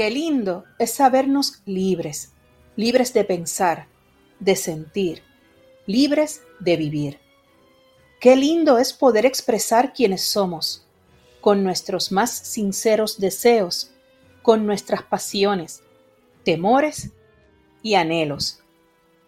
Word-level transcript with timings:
Qué 0.00 0.08
lindo 0.08 0.64
es 0.78 0.92
sabernos 0.92 1.60
libres, 1.66 2.32
libres 2.74 3.12
de 3.12 3.22
pensar, 3.22 3.86
de 4.38 4.56
sentir, 4.56 5.22
libres 5.84 6.40
de 6.58 6.78
vivir. 6.78 7.20
Qué 8.18 8.34
lindo 8.34 8.78
es 8.78 8.94
poder 8.94 9.26
expresar 9.26 9.92
quienes 9.92 10.22
somos, 10.22 10.86
con 11.42 11.62
nuestros 11.62 12.12
más 12.12 12.30
sinceros 12.30 13.20
deseos, 13.20 13.90
con 14.40 14.64
nuestras 14.64 15.02
pasiones, 15.02 15.82
temores 16.44 17.10
y 17.82 17.92
anhelos. 17.92 18.60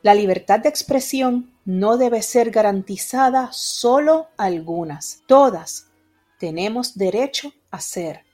La 0.00 0.14
libertad 0.14 0.60
de 0.60 0.70
expresión 0.70 1.52
no 1.66 1.98
debe 1.98 2.22
ser 2.22 2.50
garantizada 2.50 3.50
solo 3.52 4.28
a 4.38 4.44
algunas. 4.44 5.20
Todas 5.26 5.88
tenemos 6.38 6.96
derecho 6.96 7.52
a 7.70 7.78
ser 7.78 8.24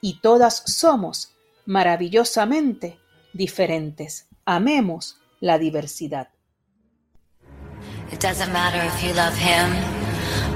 y 0.00 0.18
todas 0.18 0.64
somos 0.66 1.36
maravillosamente 1.70 2.98
diferentes. 3.32 4.26
Amemos 4.44 5.18
la 5.38 5.56
diversidad. 5.56 6.28
It 8.10 8.18
doesn't 8.20 8.52
matter 8.52 8.82
if 8.82 9.04
you 9.04 9.14
love 9.14 9.36
him 9.38 9.70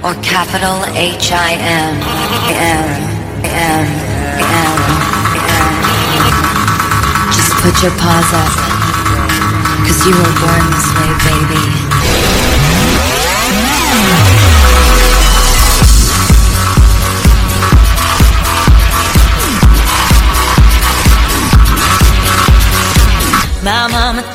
or 0.02 0.14
capital 0.22 0.82
H 0.96 1.30
I 1.30 1.54
M 1.54 1.94
M 2.50 2.86
M 3.44 3.86
M 4.42 4.66
M. 4.66 5.64
Just 7.30 7.54
put 7.62 7.80
your 7.80 7.92
paws 7.92 8.32
up, 8.34 8.52
cause 9.86 10.04
you 10.04 10.16
were 10.18 10.34
born 10.42 10.64
this 10.74 10.88
way, 10.98 11.14
baby. 11.22 11.83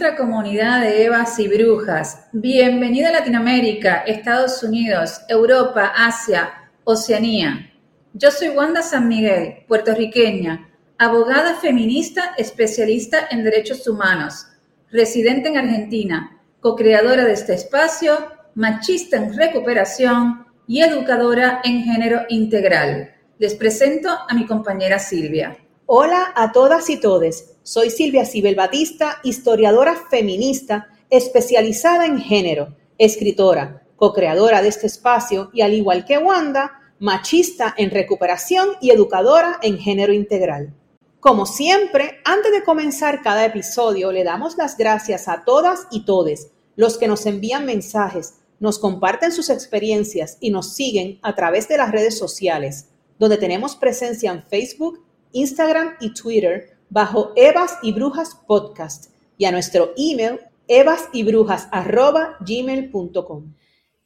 nuestra 0.00 0.16
comunidad 0.16 0.80
de 0.80 1.06
Evas 1.06 1.40
y 1.40 1.48
Brujas. 1.48 2.28
Bienvenida 2.30 3.08
a 3.08 3.12
Latinoamérica, 3.14 4.04
Estados 4.06 4.62
Unidos, 4.62 5.22
Europa, 5.28 5.92
Asia, 5.96 6.70
Oceanía. 6.84 7.72
Yo 8.12 8.30
soy 8.30 8.50
Wanda 8.50 8.82
San 8.82 9.08
Miguel, 9.08 9.64
puertorriqueña, 9.66 10.68
abogada 10.98 11.56
feminista 11.56 12.34
especialista 12.38 13.26
en 13.28 13.42
derechos 13.42 13.88
humanos, 13.88 14.46
residente 14.92 15.48
en 15.48 15.56
Argentina, 15.58 16.42
co-creadora 16.60 17.24
de 17.24 17.32
este 17.32 17.54
espacio, 17.54 18.18
machista 18.54 19.16
en 19.16 19.36
recuperación 19.36 20.46
y 20.68 20.80
educadora 20.80 21.60
en 21.64 21.82
género 21.82 22.20
integral. 22.28 23.16
Les 23.40 23.56
presento 23.56 24.10
a 24.28 24.32
mi 24.32 24.46
compañera 24.46 25.00
Silvia. 25.00 25.56
Hola 25.90 26.34
a 26.36 26.52
todas 26.52 26.90
y 26.90 26.98
todes. 26.98 27.54
Soy 27.62 27.88
Silvia 27.88 28.26
Cibel 28.26 28.54
Batista, 28.54 29.20
historiadora 29.22 29.96
feminista 30.10 30.88
especializada 31.08 32.04
en 32.04 32.20
género, 32.20 32.76
escritora, 32.98 33.86
co-creadora 33.96 34.60
de 34.60 34.68
este 34.68 34.86
espacio 34.86 35.48
y 35.54 35.62
al 35.62 35.72
igual 35.72 36.04
que 36.04 36.18
Wanda, 36.18 36.92
machista 36.98 37.74
en 37.78 37.90
recuperación 37.90 38.68
y 38.82 38.90
educadora 38.90 39.60
en 39.62 39.78
género 39.78 40.12
integral. 40.12 40.74
Como 41.20 41.46
siempre, 41.46 42.18
antes 42.26 42.52
de 42.52 42.64
comenzar 42.64 43.22
cada 43.22 43.46
episodio, 43.46 44.12
le 44.12 44.24
damos 44.24 44.58
las 44.58 44.76
gracias 44.76 45.26
a 45.26 45.42
todas 45.42 45.86
y 45.90 46.04
todes 46.04 46.50
los 46.76 46.98
que 46.98 47.08
nos 47.08 47.24
envían 47.24 47.64
mensajes, 47.64 48.34
nos 48.60 48.78
comparten 48.78 49.32
sus 49.32 49.48
experiencias 49.48 50.36
y 50.38 50.50
nos 50.50 50.74
siguen 50.74 51.18
a 51.22 51.34
través 51.34 51.66
de 51.66 51.78
las 51.78 51.90
redes 51.90 52.18
sociales, 52.18 52.90
donde 53.18 53.38
tenemos 53.38 53.74
presencia 53.74 54.30
en 54.30 54.42
Facebook, 54.42 55.07
Instagram 55.32 55.96
y 56.00 56.14
Twitter 56.14 56.78
bajo 56.90 57.32
Evas 57.36 57.78
y 57.82 57.92
Brujas 57.92 58.34
Podcast 58.46 59.12
y 59.36 59.44
a 59.44 59.52
nuestro 59.52 59.92
email 59.96 60.40
evasyBrujas@gmail.com. 60.68 63.54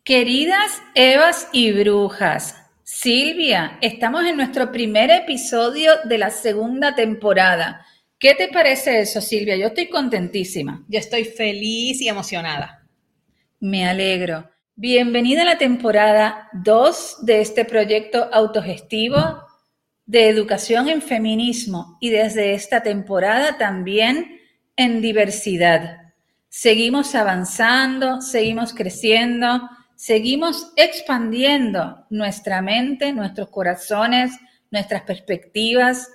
Queridas 0.04 0.82
Evas 0.94 1.48
y 1.52 1.72
Brujas, 1.72 2.56
Silvia, 2.82 3.78
estamos 3.80 4.24
en 4.24 4.36
nuestro 4.36 4.72
primer 4.72 5.10
episodio 5.10 5.92
de 6.04 6.18
la 6.18 6.30
segunda 6.30 6.94
temporada. 6.94 7.86
¿Qué 8.18 8.34
te 8.34 8.48
parece 8.48 9.00
eso, 9.00 9.20
Silvia? 9.20 9.56
Yo 9.56 9.68
estoy 9.68 9.88
contentísima. 9.88 10.84
Yo 10.88 10.98
estoy 10.98 11.24
feliz 11.24 12.00
y 12.00 12.08
emocionada. 12.08 12.84
Me 13.60 13.88
alegro. 13.88 14.50
Bienvenida 14.74 15.42
a 15.42 15.44
la 15.44 15.58
temporada 15.58 16.48
2 16.52 17.24
de 17.24 17.40
este 17.40 17.64
proyecto 17.64 18.28
autogestivo 18.32 19.44
de 20.06 20.28
educación 20.28 20.88
en 20.88 21.02
feminismo 21.02 21.96
y 22.00 22.10
desde 22.10 22.54
esta 22.54 22.82
temporada 22.82 23.58
también 23.58 24.40
en 24.76 25.00
diversidad. 25.00 26.12
Seguimos 26.48 27.14
avanzando, 27.14 28.20
seguimos 28.20 28.74
creciendo, 28.74 29.68
seguimos 29.94 30.72
expandiendo 30.76 32.06
nuestra 32.10 32.60
mente, 32.60 33.12
nuestros 33.12 33.48
corazones, 33.48 34.32
nuestras 34.70 35.02
perspectivas, 35.02 36.10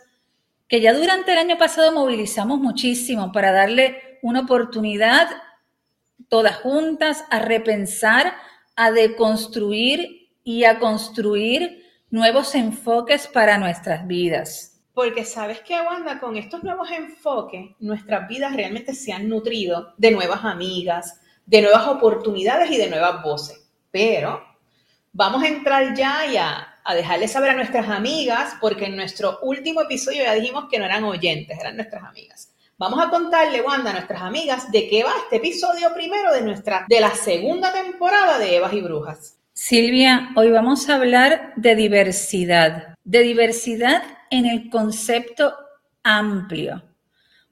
que 0.67 0.81
ya 0.81 0.93
durante 0.93 1.31
el 1.31 1.37
año 1.37 1.57
pasado 1.57 1.91
movilizamos 1.91 2.59
muchísimo 2.59 3.31
para 3.31 3.51
darle 3.51 4.19
una 4.21 4.41
oportunidad 4.41 5.27
todas 6.29 6.57
juntas 6.57 7.23
a 7.29 7.39
repensar, 7.39 8.33
a 8.75 8.91
deconstruir 8.91 10.29
y 10.43 10.65
a 10.65 10.79
construir 10.79 11.86
nuevos 12.09 12.55
enfoques 12.55 13.27
para 13.27 13.57
nuestras 13.57 14.07
vidas. 14.07 14.79
Porque 14.93 15.25
sabes 15.25 15.61
que, 15.61 15.79
Wanda, 15.79 16.19
con 16.19 16.37
estos 16.37 16.63
nuevos 16.63 16.89
enfoques, 16.91 17.71
nuestras 17.79 18.27
vidas 18.27 18.55
realmente 18.55 18.93
se 18.93 19.13
han 19.13 19.29
nutrido 19.29 19.93
de 19.97 20.11
nuevas 20.11 20.43
amigas, 20.43 21.19
de 21.45 21.61
nuevas 21.61 21.87
oportunidades 21.87 22.71
y 22.71 22.77
de 22.77 22.89
nuevas 22.89 23.21
voces. 23.21 23.69
Pero 23.91 24.41
vamos 25.13 25.43
a 25.43 25.47
entrar 25.47 25.93
ya 25.93 26.25
y 26.25 26.37
a, 26.37 26.79
a 26.83 26.95
dejarles 26.95 27.31
saber 27.31 27.51
a 27.51 27.55
nuestras 27.55 27.89
amigas, 27.89 28.55
porque 28.59 28.85
en 28.85 28.95
nuestro 28.95 29.39
último 29.41 29.81
episodio 29.81 30.23
ya 30.23 30.33
dijimos 30.33 30.65
que 30.71 30.79
no 30.79 30.85
eran 30.85 31.03
oyentes, 31.03 31.59
eran 31.59 31.75
nuestras 31.75 32.03
amigas. 32.03 32.53
Vamos 32.79 33.03
a 33.03 33.09
contarle, 33.09 33.61
Wanda, 33.61 33.89
a 33.89 33.93
nuestras 33.93 34.21
amigas 34.21 34.71
de 34.71 34.87
qué 34.87 35.03
va 35.03 35.11
este 35.23 35.37
episodio 35.37 35.93
primero 35.93 36.31
de 36.31 36.41
nuestra 36.41 36.85
de 36.87 36.99
la 36.99 37.13
segunda 37.13 37.73
temporada 37.73 38.37
de 38.39 38.55
Evas 38.55 38.73
y 38.73 38.81
Brujas. 38.81 39.37
Silvia, 39.59 40.29
hoy 40.35 40.51
vamos 40.51 40.87
a 40.87 40.93
hablar 40.93 41.53
de 41.55 41.75
diversidad, 41.75 42.95
de 43.03 43.21
diversidad 43.21 44.03
en 44.29 44.45
el 44.45 44.69
concepto 44.69 45.51
amplio. 46.03 46.83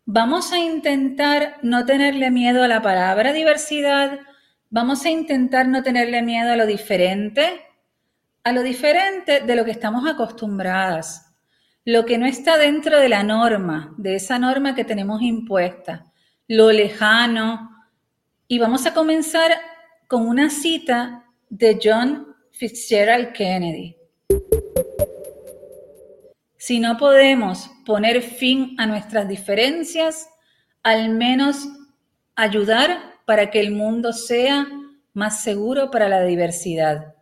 Vamos 0.06 0.54
a 0.54 0.60
intentar 0.60 1.57
no 1.63 1.84
tenerle 1.84 2.30
miedo 2.30 2.62
a 2.62 2.68
la 2.68 2.84
palabra 2.84 3.34
diversidad, 3.34 4.19
vamos 4.69 5.04
a 5.04 5.10
intentar 5.10 5.68
no 5.68 5.81
tenerle 5.81 6.22
miedo 6.22 6.52
a 6.52 6.56
lo 6.56 6.68
diferente, 6.68 7.66
a 8.44 8.52
lo 8.52 8.62
diferente 8.62 9.42
de 9.42 9.56
lo 9.56 9.66
que 9.66 9.72
estamos 9.72 10.07
acostumbradas, 10.07 11.34
lo 11.86 12.06
que 12.06 12.19
no 12.19 12.28
está 12.28 12.60
dentro 12.60 13.00
de 13.00 13.10
la 13.10 13.24
norma, 13.24 13.96
de 13.98 14.18
esa 14.18 14.38
norma 14.38 14.75
que 14.75 14.86
tenemos 14.86 15.24
impuesta, 15.24 16.06
lo 16.48 16.72
lejano. 16.72 17.72
Y 18.48 18.60
vamos 18.60 18.86
a 18.86 18.94
comenzar 18.94 19.54
con 20.07 20.28
una 20.28 20.52
cita 20.52 21.25
de 21.50 21.80
John 21.81 22.36
Fitzgerald 22.51 23.33
Kennedy. 23.33 23.95
Si 26.57 26.80
no 26.80 26.97
podemos 26.97 27.69
poner 27.86 28.21
fin 28.21 28.75
a 28.80 28.88
nuestras 28.88 29.27
diferencias, 29.27 30.27
al 30.81 31.09
menos 31.09 31.68
ayudar 32.36 33.15
para 33.25 33.51
que 33.51 33.59
el 33.59 33.71
mundo 33.71 34.13
sea 34.13 34.68
más 35.13 35.44
seguro 35.44 35.92
para 35.92 36.09
la 36.09 36.24
diversidad. 36.24 37.15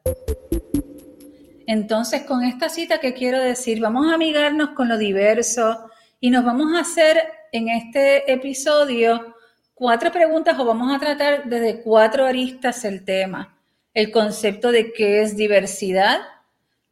Entonces, 1.65 2.23
con 2.23 2.43
esta 2.43 2.69
cita 2.69 2.99
que 2.99 3.13
quiero 3.13 3.39
decir, 3.39 3.79
vamos 3.79 4.11
a 4.11 4.15
amigarnos 4.15 4.69
con 4.69 4.89
lo 4.89 4.97
diverso 4.97 5.89
y 6.19 6.29
nos 6.29 6.43
vamos 6.43 6.73
a 6.75 6.81
hacer 6.81 7.21
en 7.51 7.69
este 7.69 8.31
episodio 8.31 9.35
cuatro 9.73 10.11
preguntas 10.11 10.57
o 10.59 10.65
vamos 10.65 10.93
a 10.93 10.99
tratar 10.99 11.45
desde 11.45 11.81
cuatro 11.81 12.25
aristas 12.25 12.83
el 12.85 13.05
tema. 13.05 13.52
El 13.93 14.11
concepto 14.11 14.71
de 14.71 14.93
qué 14.93 15.21
es 15.21 15.35
diversidad, 15.37 16.19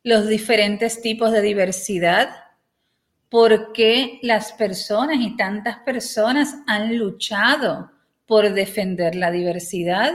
los 0.04 0.28
diferentes 0.28 1.02
tipos 1.02 1.32
de 1.32 1.42
diversidad, 1.42 2.30
por 3.30 3.72
qué 3.72 4.20
las 4.22 4.52
personas 4.54 5.18
y 5.20 5.36
tantas 5.38 5.80
personas 5.80 6.56
han 6.68 6.98
luchado 6.98 7.92
por 8.26 8.54
defender 8.54 9.16
la 9.16 9.32
diversidad 9.32 10.14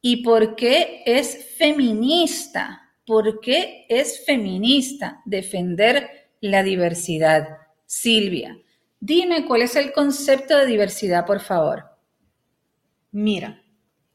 y 0.00 0.22
por 0.22 0.56
qué 0.56 1.02
es 1.06 1.54
feminista, 1.56 2.92
por 3.06 3.40
qué 3.40 3.86
es 3.88 4.24
feminista 4.24 5.22
defender 5.24 6.28
la 6.40 6.62
diversidad. 6.62 7.48
Silvia, 7.86 8.56
dime 9.00 9.46
cuál 9.46 9.62
es 9.62 9.76
el 9.76 9.92
concepto 9.92 10.56
de 10.58 10.66
diversidad, 10.66 11.24
por 11.24 11.40
favor. 11.40 11.84
Mira, 13.10 13.62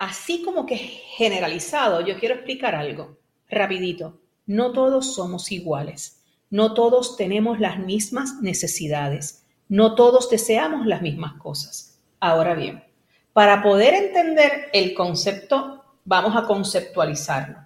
así 0.04 0.42
como 0.42 0.66
que 0.66 0.76
generalizado, 0.76 2.02
yo 2.02 2.20
quiero 2.20 2.36
explicar 2.36 2.76
algo 2.76 3.18
rapidito. 3.50 4.20
No 4.46 4.74
todos 4.74 5.16
somos 5.16 5.52
iguales. 5.52 6.22
No 6.50 6.74
todos 6.74 7.16
tenemos 7.16 7.60
las 7.60 7.80
mismas 7.80 8.42
necesidades. 8.42 9.46
No 9.70 9.96
todos 9.96 10.30
deseamos 10.30 10.86
las 10.86 11.02
mismas 11.02 11.34
cosas. 11.42 12.00
Ahora 12.20 12.54
bien, 12.54 12.84
para 13.32 13.64
poder 13.64 13.94
entender 13.94 14.70
el 14.74 14.94
concepto, 14.94 15.84
vamos 16.04 16.36
a 16.36 16.46
conceptualizarlo. 16.46 17.60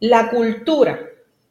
La 0.00 0.30
cultura, 0.30 0.98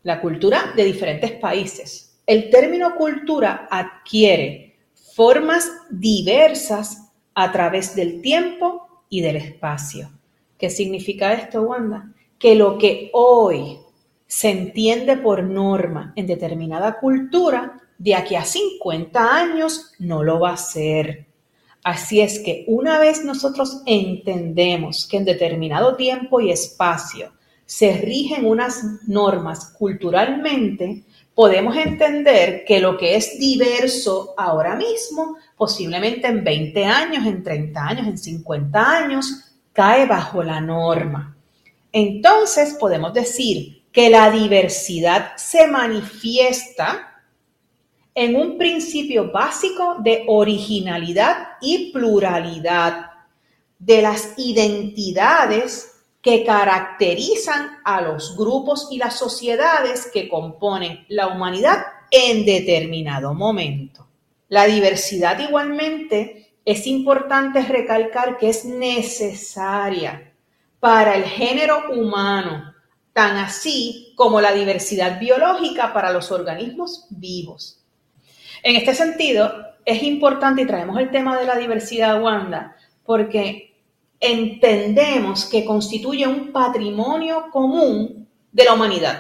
la 0.04 0.20
cultura 0.20 0.74
de 0.76 0.84
diferentes 0.84 1.32
países. 1.32 2.20
El 2.28 2.50
término 2.50 2.96
cultura 2.96 3.68
adquiere 3.72 4.78
formas 5.16 5.72
diversas 5.90 7.12
a 7.34 7.52
través 7.52 7.96
del 7.96 8.22
tiempo 8.22 8.93
y 9.14 9.22
del 9.22 9.36
espacio. 9.36 10.10
¿Qué 10.58 10.72
significa 10.72 11.34
esto, 11.34 11.62
Wanda? 11.62 12.12
Que 12.40 12.56
lo 12.56 12.80
que 12.80 13.12
hoy 13.14 13.78
se 14.26 14.50
entiende 14.50 15.18
por 15.18 15.44
norma 15.44 16.14
en 16.16 16.26
determinada 16.26 17.00
cultura, 17.00 17.80
de 18.00 18.16
aquí 18.16 18.34
a 18.34 18.44
50 18.44 19.36
años 19.36 19.92
no 20.00 20.24
lo 20.24 20.40
va 20.40 20.54
a 20.54 20.58
ser. 20.58 21.28
Así 21.84 22.22
es 22.22 22.40
que 22.40 22.66
una 22.68 22.98
vez 22.98 23.24
nosotros 23.24 23.84
entendemos 23.86 25.08
que 25.08 25.18
en 25.18 25.26
determinado 25.26 25.96
tiempo 25.96 26.42
y 26.42 26.50
espacio 26.50 27.34
se 27.68 27.98
rigen 27.98 28.48
unas 28.48 28.84
normas 29.08 29.76
culturalmente, 29.78 31.04
podemos 31.36 31.78
entender 31.78 32.66
que 32.66 32.80
lo 32.80 32.98
que 32.98 33.16
es 33.16 33.38
diverso 33.38 34.34
ahora 34.38 34.76
mismo, 34.76 35.38
posiblemente 35.58 36.28
en 36.28 36.44
20 36.44 36.86
años, 36.86 37.26
en 37.26 37.44
30 37.44 37.82
años, 37.82 38.08
en 38.08 38.18
50 38.18 38.98
años, 38.98 39.54
cae 39.72 40.06
bajo 40.06 40.44
la 40.44 40.62
norma. 40.62 41.36
Entonces 41.92 42.76
podemos 42.80 43.14
decir 43.14 43.84
que 43.92 44.10
la 44.10 44.32
diversidad 44.32 45.36
se 45.38 45.68
manifiesta 45.68 47.22
en 48.16 48.36
un 48.36 48.58
principio 48.58 49.32
básico 49.32 49.98
de 50.00 50.24
originalidad 50.28 51.50
y 51.62 51.92
pluralidad 51.92 53.12
de 53.80 54.02
las 54.02 54.34
identidades 54.38 55.94
que 56.22 56.46
caracterizan 56.46 57.80
a 57.84 58.02
los 58.02 58.38
grupos 58.38 58.88
y 58.92 58.98
las 58.98 59.18
sociedades 59.18 60.10
que 60.12 60.30
componen 60.30 61.06
la 61.10 61.28
humanidad 61.28 61.84
en 62.10 62.46
determinado 62.46 63.34
momento. 63.34 64.08
La 64.54 64.68
diversidad 64.68 65.40
igualmente 65.40 66.54
es 66.64 66.86
importante 66.86 67.64
recalcar 67.64 68.38
que 68.38 68.50
es 68.50 68.66
necesaria 68.66 70.32
para 70.80 71.16
el 71.16 71.24
género 71.24 71.90
humano, 71.92 72.72
tan 73.14 73.38
así 73.38 74.14
como 74.16 74.42
la 74.42 74.54
diversidad 74.54 75.20
biológica 75.20 75.92
para 75.92 76.14
los 76.14 76.32
organismos 76.32 77.08
vivos. 77.10 77.84
En 78.62 78.76
este 78.76 78.94
sentido, 78.94 79.52
es 79.86 80.04
importante 80.04 80.62
y 80.62 80.68
traemos 80.68 81.00
el 81.00 81.10
tema 81.10 81.36
de 81.40 81.48
la 81.48 81.56
diversidad, 81.56 82.22
Wanda, 82.22 82.76
porque 83.04 83.74
entendemos 84.20 85.46
que 85.46 85.66
constituye 85.66 86.28
un 86.28 86.52
patrimonio 86.52 87.46
común 87.52 88.30
de 88.52 88.66
la 88.66 88.74
humanidad. 88.76 89.20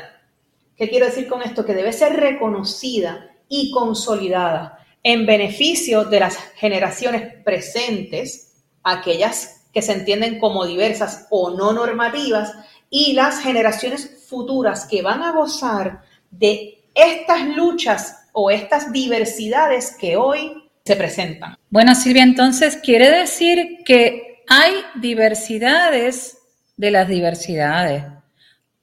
¿Qué 0.78 0.88
quiero 0.92 1.08
decir 1.08 1.28
con 1.28 1.42
esto? 1.42 1.66
Que 1.66 1.74
debe 1.74 1.92
ser 1.92 2.18
reconocida 2.18 3.32
y 3.50 3.72
consolidada 3.72 4.78
en 5.04 5.26
beneficio 5.26 6.06
de 6.06 6.22
las 6.22 6.38
generaciones 6.56 7.34
presentes, 7.44 8.54
aquellas 8.84 9.68
que 9.74 9.82
se 9.82 9.94
entienden 9.94 10.40
como 10.40 10.66
diversas 10.66 11.28
o 11.30 11.52
no 11.52 11.74
normativas, 11.74 12.54
y 12.90 13.14
las 13.14 13.40
generaciones 13.40 14.26
futuras 14.28 14.86
que 14.86 15.02
van 15.02 15.24
a 15.24 15.32
gozar 15.32 16.02
de 16.32 16.80
estas 16.94 17.48
luchas 17.56 18.28
o 18.34 18.52
estas 18.52 18.92
diversidades 18.92 19.96
que 20.00 20.16
hoy 20.16 20.70
se 20.86 20.96
presentan. 20.96 21.56
Bueno, 21.70 21.96
Silvia, 21.96 22.24
entonces 22.24 22.78
quiere 22.78 23.10
decir 23.10 23.80
que 23.86 24.44
hay 24.48 24.74
diversidades 24.96 26.38
de 26.78 26.92
las 26.92 27.08
diversidades. 27.08 28.04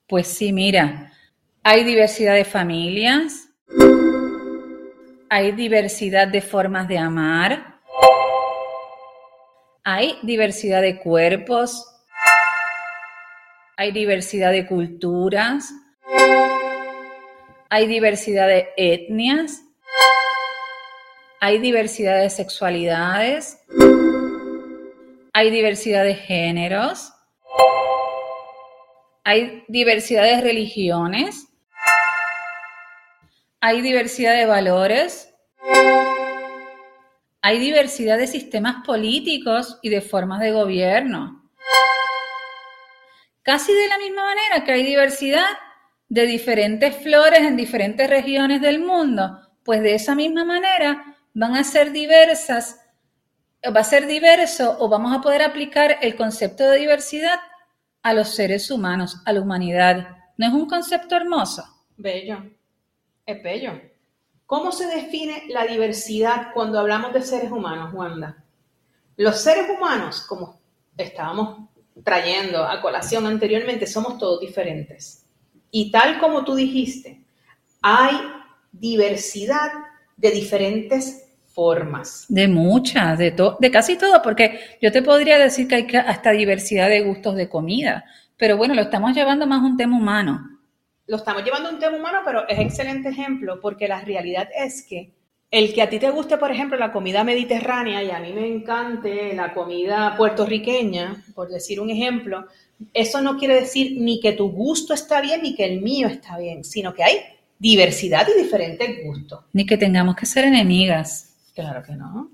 Pues 0.07 0.27
sí, 0.27 0.53
mira, 0.53 1.13
hay 1.63 1.85
diversidad 1.85 2.35
de 2.35 2.45
familias, 2.45 3.50
hay 5.33 5.53
diversidad 5.53 6.27
de 6.27 6.43
formas 6.43 6.89
de 6.89 6.99
amar, 6.99 7.79
hay 9.85 10.19
diversidad 10.23 10.83
de 10.83 10.99
cuerpos, 10.99 11.87
hay 13.77 13.93
diversidad 13.93 14.51
de 14.51 14.67
culturas, 14.67 15.73
hay 17.69 17.87
diversidad 17.87 18.49
de 18.49 18.71
etnias, 18.77 19.63
hay 21.41 21.59
diversidad 21.59 22.21
de 22.21 22.29
sexualidades. 22.29 23.57
Hay 25.33 25.51
diversidad 25.51 26.03
de 26.03 26.17
géneros, 26.17 27.13
hay 29.23 29.63
diversidad 29.69 30.25
de 30.25 30.41
religiones, 30.41 31.50
hay 33.61 33.83
diversidad 33.83 34.35
de 34.35 34.47
valores, 34.47 35.35
hay 37.43 37.59
diversidad 37.59 38.19
de 38.19 38.27
sistemas 38.27 38.85
políticos 38.87 39.79
y 39.83 39.91
de 39.91 40.01
formas 40.01 40.41
de 40.41 40.53
gobierno. 40.53 41.51
Casi 43.43 43.73
de 43.73 43.89
la 43.89 43.99
misma 43.99 44.25
manera 44.25 44.65
que 44.65 44.73
hay 44.73 44.85
diversidad 44.85 45.47
de 46.09 46.27
diferentes 46.27 46.97
flores 46.97 47.41
en 47.41 47.57
diferentes 47.57 48.09
regiones 48.09 48.61
del 48.61 48.81
mundo, 48.81 49.41
pues 49.65 49.83
de 49.83 49.95
esa 49.95 50.15
misma 50.15 50.45
manera 50.45 51.17
van 51.35 51.57
a 51.57 51.65
ser 51.65 51.93
diversas 51.93 52.81
va 53.63 53.81
a 53.81 53.85
ser 53.85 54.07
diverso 54.07 54.77
o 54.81 54.89
vamos 54.89 55.15
a 55.15 55.21
poder 55.21 55.43
aplicar 55.43 55.99
el 56.01 56.17
concepto 56.17 56.65
de 56.65 56.79
diversidad 56.79 57.39
a 58.03 58.15
los 58.15 58.35
seres 58.35 58.71
humanos, 58.71 59.21
a 59.27 59.35
la 59.35 59.43
humanidad. 59.43 60.17
¿No 60.39 60.47
es 60.47 60.53
un 60.55 60.67
concepto 60.67 61.15
hermoso? 61.15 61.63
Bello, 61.99 62.43
es 63.33 63.43
bello. 63.43 63.81
¿Cómo 64.47 64.73
se 64.73 64.87
define 64.87 65.45
la 65.49 65.65
diversidad 65.65 66.49
cuando 66.53 66.79
hablamos 66.79 67.13
de 67.13 67.23
seres 67.23 67.51
humanos, 67.51 67.95
Wanda? 67.95 68.45
Los 69.17 69.41
seres 69.41 69.67
humanos, 69.71 70.23
como 70.23 70.61
estábamos 70.97 71.69
trayendo 72.03 72.65
a 72.65 72.81
colación 72.81 73.27
anteriormente, 73.27 73.87
somos 73.87 74.19
todos 74.19 74.41
diferentes. 74.41 75.27
Y 75.71 75.91
tal 75.91 76.19
como 76.19 76.45
tú 76.45 76.55
dijiste, 76.55 77.23
hay 77.81 78.17
diversidad 78.73 79.71
de 80.17 80.31
diferentes 80.31 81.31
formas. 81.47 82.27
De 82.29 82.49
muchas, 82.49 83.19
de, 83.19 83.35
de 83.59 83.71
casi 83.71 83.97
todo, 83.97 84.21
porque 84.23 84.79
yo 84.81 84.91
te 84.91 85.03
podría 85.03 85.39
decir 85.39 85.69
que 85.69 85.75
hay 85.77 85.87
hasta 85.95 86.31
diversidad 86.31 86.89
de 86.89 87.03
gustos 87.03 87.37
de 87.37 87.49
comida, 87.49 88.05
pero 88.37 88.57
bueno, 88.57 88.75
lo 88.75 88.83
estamos 88.83 89.15
llevando 89.15 89.47
más 89.47 89.63
a 89.63 89.67
un 89.67 89.77
tema 89.77 89.97
humano. 89.97 90.60
Lo 91.11 91.17
estamos 91.17 91.43
llevando 91.43 91.69
a 91.69 91.73
un 91.73 91.81
tema 91.81 91.97
humano, 91.97 92.21
pero 92.25 92.47
es 92.47 92.57
excelente 92.61 93.09
ejemplo, 93.09 93.61
porque 93.61 93.89
la 93.89 94.01
realidad 94.01 94.49
es 94.57 94.87
que 94.89 95.11
el 95.51 95.75
que 95.75 95.83
a 95.83 95.91
ti 95.91 95.99
te 95.99 96.09
guste, 96.09 96.39
por 96.39 96.53
ejemplo, 96.53 96.79
la 96.79 96.93
comida 96.93 97.25
mediterránea 97.25 98.01
y 98.05 98.13
a 98.13 98.21
mí 98.21 98.33
me 98.33 98.47
encante 98.47 99.35
la 99.35 99.53
comida 99.53 100.15
puertorriqueña, 100.17 101.25
por 101.35 101.49
decir 101.49 101.81
un 101.81 101.91
ejemplo, 101.91 102.47
eso 102.95 103.21
no 103.23 103.37
quiere 103.39 103.57
decir 103.57 104.01
ni 104.01 104.21
que 104.21 104.35
tu 104.35 104.53
gusto 104.53 104.95
está 104.95 105.21
bien 105.21 105.43
ni 105.43 105.57
que 105.57 105.65
el 105.65 105.81
mío 105.81 106.07
está 106.07 106.39
bien, 106.39 106.63
sino 106.63 106.95
que 106.95 107.03
hay 107.03 107.17
diversidad 107.59 108.29
y 108.33 108.41
diferentes 108.41 109.05
gustos. 109.05 109.47
Ni 109.53 109.67
que 109.67 109.77
tengamos 109.77 110.15
que 110.15 110.27
ser 110.27 110.45
enemigas. 110.45 111.35
Claro 111.57 111.83
que 111.83 111.97
no. 111.97 112.31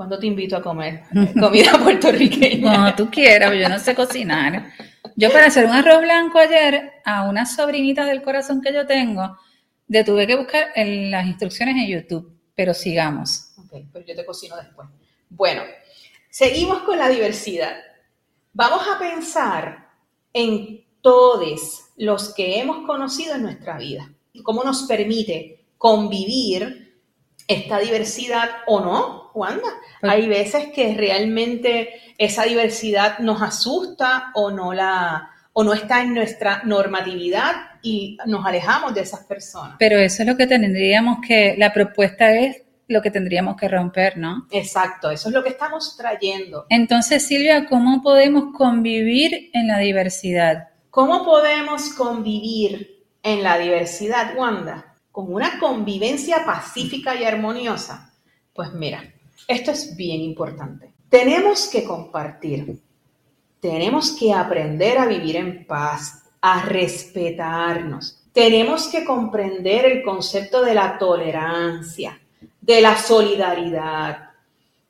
¿Cuándo 0.00 0.18
te 0.18 0.28
invito 0.28 0.56
a 0.56 0.62
comer 0.62 1.02
comida 1.38 1.72
puertorriqueña? 1.84 2.74
Como 2.74 2.94
tú 2.94 3.10
quieras, 3.10 3.52
yo 3.52 3.68
no 3.68 3.78
sé 3.78 3.94
cocinar. 3.94 4.72
Yo 5.14 5.30
para 5.30 5.44
hacer 5.44 5.66
un 5.66 5.72
arroz 5.72 6.00
blanco 6.00 6.38
ayer 6.38 7.02
a 7.04 7.28
una 7.28 7.44
sobrinita 7.44 8.06
del 8.06 8.22
corazón 8.22 8.62
que 8.62 8.72
yo 8.72 8.86
tengo, 8.86 9.36
tuve 10.06 10.26
que 10.26 10.36
buscar 10.36 10.68
en 10.74 11.10
las 11.10 11.26
instrucciones 11.26 11.76
en 11.76 11.88
YouTube, 11.88 12.34
pero 12.54 12.72
sigamos. 12.72 13.52
Ok, 13.58 13.74
pero 13.92 14.06
yo 14.06 14.16
te 14.16 14.24
cocino 14.24 14.56
después. 14.56 14.88
Bueno, 15.28 15.64
seguimos 16.30 16.78
con 16.84 16.96
la 16.96 17.10
diversidad. 17.10 17.76
Vamos 18.54 18.80
a 18.88 18.98
pensar 18.98 19.86
en 20.32 20.82
todos 21.02 21.90
los 21.98 22.32
que 22.32 22.58
hemos 22.58 22.86
conocido 22.86 23.34
en 23.34 23.42
nuestra 23.42 23.76
vida. 23.76 24.10
¿Cómo 24.44 24.64
nos 24.64 24.84
permite 24.84 25.66
convivir 25.76 26.90
esta 27.46 27.80
diversidad 27.80 28.48
o 28.66 28.80
no, 28.80 29.30
Wanda? 29.34 29.68
Pues- 30.00 30.12
Hay 30.12 30.28
veces 30.28 30.68
que 30.74 30.94
realmente 30.94 31.90
esa 32.18 32.44
diversidad 32.44 33.18
nos 33.18 33.42
asusta 33.42 34.30
o 34.34 34.50
no 34.50 34.72
la 34.72 35.30
o 35.52 35.64
no 35.64 35.72
está 35.74 36.00
en 36.00 36.14
nuestra 36.14 36.62
normatividad 36.64 37.52
y 37.82 38.16
nos 38.26 38.46
alejamos 38.46 38.94
de 38.94 39.00
esas 39.00 39.24
personas. 39.24 39.76
Pero 39.78 39.98
eso 39.98 40.22
es 40.22 40.28
lo 40.28 40.36
que 40.36 40.46
tendríamos 40.46 41.18
que, 41.26 41.56
la 41.58 41.72
propuesta 41.72 42.32
es 42.32 42.62
lo 42.86 43.02
que 43.02 43.10
tendríamos 43.10 43.56
que 43.56 43.68
romper, 43.68 44.16
¿no? 44.16 44.46
Exacto, 44.50 45.10
eso 45.10 45.28
es 45.28 45.34
lo 45.34 45.42
que 45.42 45.50
estamos 45.50 45.96
trayendo. 45.96 46.66
Entonces, 46.68 47.26
Silvia, 47.26 47.66
¿cómo 47.66 48.02
podemos 48.02 48.56
convivir 48.56 49.50
en 49.52 49.68
la 49.68 49.78
diversidad? 49.78 50.68
¿Cómo 50.90 51.24
podemos 51.24 51.94
convivir 51.94 53.04
en 53.22 53.42
la 53.42 53.58
diversidad, 53.58 54.36
Wanda? 54.36 54.94
Con 55.12 55.32
una 55.32 55.58
convivencia 55.58 56.44
pacífica 56.44 57.14
y 57.14 57.24
armoniosa. 57.24 58.12
Pues 58.52 58.72
mira, 58.72 59.04
esto 59.50 59.72
es 59.72 59.96
bien 59.96 60.20
importante. 60.20 60.92
Tenemos 61.08 61.68
que 61.68 61.82
compartir. 61.82 62.80
Tenemos 63.58 64.12
que 64.12 64.32
aprender 64.32 64.96
a 64.96 65.06
vivir 65.06 65.36
en 65.36 65.66
paz, 65.66 66.22
a 66.40 66.62
respetarnos. 66.62 68.22
Tenemos 68.32 68.86
que 68.86 69.04
comprender 69.04 69.86
el 69.86 70.02
concepto 70.04 70.62
de 70.62 70.74
la 70.74 70.96
tolerancia, 70.98 72.20
de 72.60 72.80
la 72.80 72.96
solidaridad. 72.96 74.30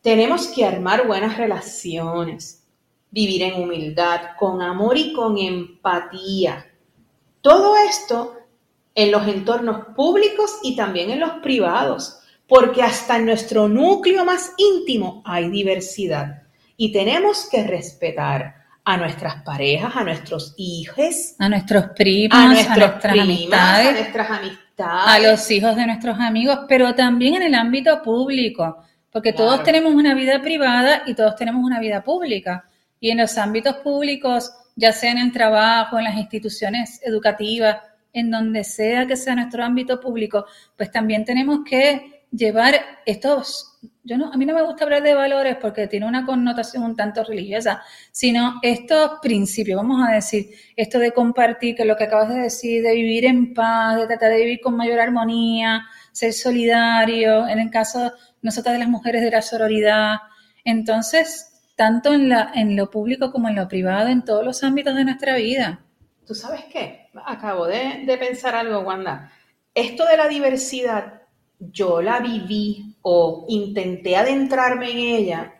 Tenemos 0.02 0.49
que 0.49 0.67
armar 0.67 1.07
buenas 1.07 1.38
relaciones, 1.38 2.62
vivir 3.11 3.43
en 3.43 3.62
humildad, 3.62 4.37
con 4.38 4.61
amor 4.61 4.99
y 4.99 5.14
con 5.14 5.38
empatía. 5.38 6.67
Todo 7.40 7.76
esto 7.79 8.37
en 8.95 9.11
los 9.11 9.26
entornos 9.26 9.87
públicos 9.97 10.59
y 10.62 10.76
también 10.76 11.11
en 11.11 11.21
los 11.21 11.33
privados, 11.43 12.20
porque 12.50 12.83
hasta 12.83 13.16
en 13.16 13.26
nuestro 13.26 13.69
núcleo 13.69 14.25
más 14.25 14.54
íntimo 14.59 15.23
hay 15.25 15.49
diversidad 15.50 16.42
y 16.76 16.90
tenemos 16.90 17.49
que 17.49 17.62
respetar 17.62 18.57
a 18.85 18.97
nuestras 18.97 19.42
parejas, 19.45 19.95
a 19.95 20.02
nuestros 20.02 20.54
hijos, 20.59 21.37
A 21.38 21.49
nuestros 21.49 21.90
primos, 21.97 22.37
a 22.37 22.42
a, 22.42 22.47
nuestros 22.49 22.76
nuestras 22.76 23.12
primas, 23.12 23.19
a 23.19 23.23
amistades, 23.23 23.92
nuestras 23.92 24.30
amistades. 24.30 25.02
a 25.07 25.19
los 25.21 25.50
hijos 25.52 25.76
de 25.76 25.87
nuestros 25.87 26.19
amigos, 26.19 26.59
pero 26.69 26.92
también 26.97 27.35
en 27.37 27.42
el 27.42 27.54
ámbito 27.54 28.02
público, 28.02 28.78
porque 29.12 29.33
todos 29.33 29.62
tenemos 29.62 29.95
una 29.95 30.14
vida 30.14 30.42
privada 30.42 31.04
y 31.07 31.14
todos 31.14 31.37
tenemos 31.37 31.62
una 31.64 31.78
vida 31.78 32.02
pública. 32.02 32.64
Y 32.99 33.11
en 33.11 33.19
los 33.19 33.38
ámbitos 33.38 33.76
públicos, 33.76 34.50
ya 34.75 34.92
sea 34.92 35.12
en 35.12 35.19
el 35.19 35.33
trabajo, 35.33 35.99
en 35.99 36.04
las 36.04 36.16
instituciones 36.16 37.00
educativas, 37.04 37.76
en 38.12 38.28
donde 38.28 38.64
sea 38.64 39.07
que 39.07 39.16
sea 39.16 39.37
nuestro 39.37 39.62
ámbito 39.62 40.00
público, 40.00 40.47
pues 40.76 40.90
también 40.90 41.25
tenemos 41.25 41.61
que 41.64 42.20
llevar 42.31 42.75
estos, 43.07 43.79
yo 44.05 44.17
no, 44.17 44.33
a 44.33 44.37
mí 44.37 44.47
no 44.47 44.55
me 44.55 44.63
gusta 44.63 44.85
hablar 44.85 45.03
de 45.03 45.15
valores 45.15 45.57
porque 45.61 45.89
tiene 45.89 46.07
una 46.07 46.25
connotación 46.25 46.85
un 46.85 46.97
tanto 46.97 47.25
religiosa, 47.25 47.83
sino 48.13 48.61
estos 48.63 49.19
principios, 49.21 49.77
vamos 49.77 50.09
a 50.09 50.13
decir, 50.13 50.51
esto 50.77 50.99
de 50.99 51.13
compartir, 51.13 51.75
que 51.75 51.83
es 51.83 51.89
lo 51.89 51.97
que 51.97 52.05
acabas 52.05 52.29
de 52.29 52.41
decir, 52.41 52.83
de 52.83 52.95
vivir 52.95 53.25
en 53.25 53.53
paz, 53.53 53.97
de 53.97 54.07
tratar 54.07 54.31
de 54.31 54.37
vivir 54.37 54.61
con 54.61 54.77
mayor 54.77 55.01
armonía, 55.01 55.83
ser 56.13 56.33
solidario, 56.33 57.49
en 57.49 57.59
el 57.59 57.71
caso 57.71 58.13
nosotras 58.43 58.75
de 58.75 58.81
las 58.81 58.89
mujeres 58.89 59.23
de 59.23 59.31
la 59.31 59.43
sororidad. 59.43 60.17
Entonces, 60.65 61.63
tanto 61.77 62.13
en, 62.13 62.29
la, 62.29 62.53
en 62.55 62.77
lo 62.77 62.91
público 62.91 63.33
como 63.33 63.49
en 63.49 63.57
lo 63.57 63.69
privado, 63.69 64.09
en 64.09 64.25
todos 64.25 64.45
los 64.45 64.63
ámbitos 64.63 64.95
de 64.95 65.05
nuestra 65.05 65.37
vida. 65.37 65.81
¿Tú 66.27 66.35
sabes 66.35 66.65
qué? 66.71 67.09
Acabo 67.27 67.67
de, 67.67 68.05
de 68.07 68.19
pensar 68.19 68.55
algo, 68.55 68.81
Wanda. 68.81 69.33
Esto 69.75 70.05
de 70.05 70.17
la 70.17 70.29
diversidad, 70.29 71.20
yo 71.73 72.00
la 72.02 72.21
viví 72.21 72.95
o 73.02 73.45
intenté 73.49 74.17
adentrarme 74.17 74.90
en 74.90 74.99
ella 74.99 75.55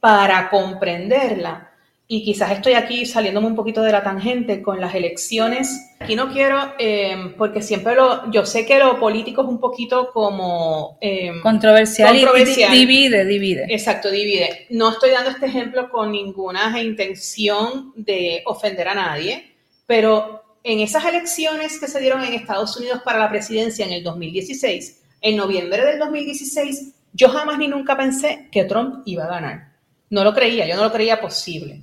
para 0.00 0.48
comprenderla. 0.50 1.66
Y 2.12 2.24
quizás 2.24 2.50
estoy 2.50 2.72
aquí 2.72 3.06
saliéndome 3.06 3.46
un 3.46 3.54
poquito 3.54 3.82
de 3.82 3.92
la 3.92 4.02
tangente 4.02 4.62
con 4.62 4.80
las 4.80 4.96
elecciones. 4.96 5.94
Aquí 6.00 6.16
no 6.16 6.32
quiero, 6.32 6.58
eh, 6.76 7.34
porque 7.38 7.62
siempre 7.62 7.94
lo, 7.94 8.28
yo 8.32 8.44
sé 8.44 8.66
que 8.66 8.80
lo 8.80 8.98
político 8.98 9.42
es 9.42 9.48
un 9.48 9.60
poquito 9.60 10.10
como... 10.12 10.98
eh, 11.00 11.30
Controversial, 11.40 12.12
y- 12.12 12.18
y 12.18 12.20
di- 12.20 12.26
Controversial. 12.26 12.72
divide, 12.72 13.24
divide. 13.24 13.66
Exacto, 13.68 14.10
divide. 14.10 14.66
No 14.70 14.90
estoy 14.90 15.10
dando 15.10 15.30
este 15.30 15.46
ejemplo 15.46 15.88
con 15.88 16.10
ninguna 16.10 16.82
intención 16.82 17.92
de 17.94 18.42
ofender 18.46 18.88
a 18.88 18.94
nadie, 18.94 19.54
pero 19.86 20.42
en 20.64 20.80
esas 20.80 21.04
elecciones 21.04 21.78
que 21.78 21.86
se 21.86 22.00
dieron 22.00 22.24
en 22.24 22.34
Estados 22.34 22.76
Unidos 22.76 23.02
para 23.04 23.20
la 23.20 23.30
presidencia 23.30 23.86
en 23.86 23.92
el 23.92 24.02
2016, 24.02 24.99
en 25.20 25.36
noviembre 25.36 25.84
del 25.84 25.98
2016, 25.98 26.94
yo 27.12 27.28
jamás 27.28 27.58
ni 27.58 27.68
nunca 27.68 27.96
pensé 27.96 28.48
que 28.50 28.64
Trump 28.64 29.02
iba 29.04 29.24
a 29.24 29.28
ganar. 29.28 29.72
No 30.10 30.24
lo 30.24 30.34
creía, 30.34 30.66
yo 30.66 30.76
no 30.76 30.84
lo 30.84 30.92
creía 30.92 31.20
posible. 31.20 31.82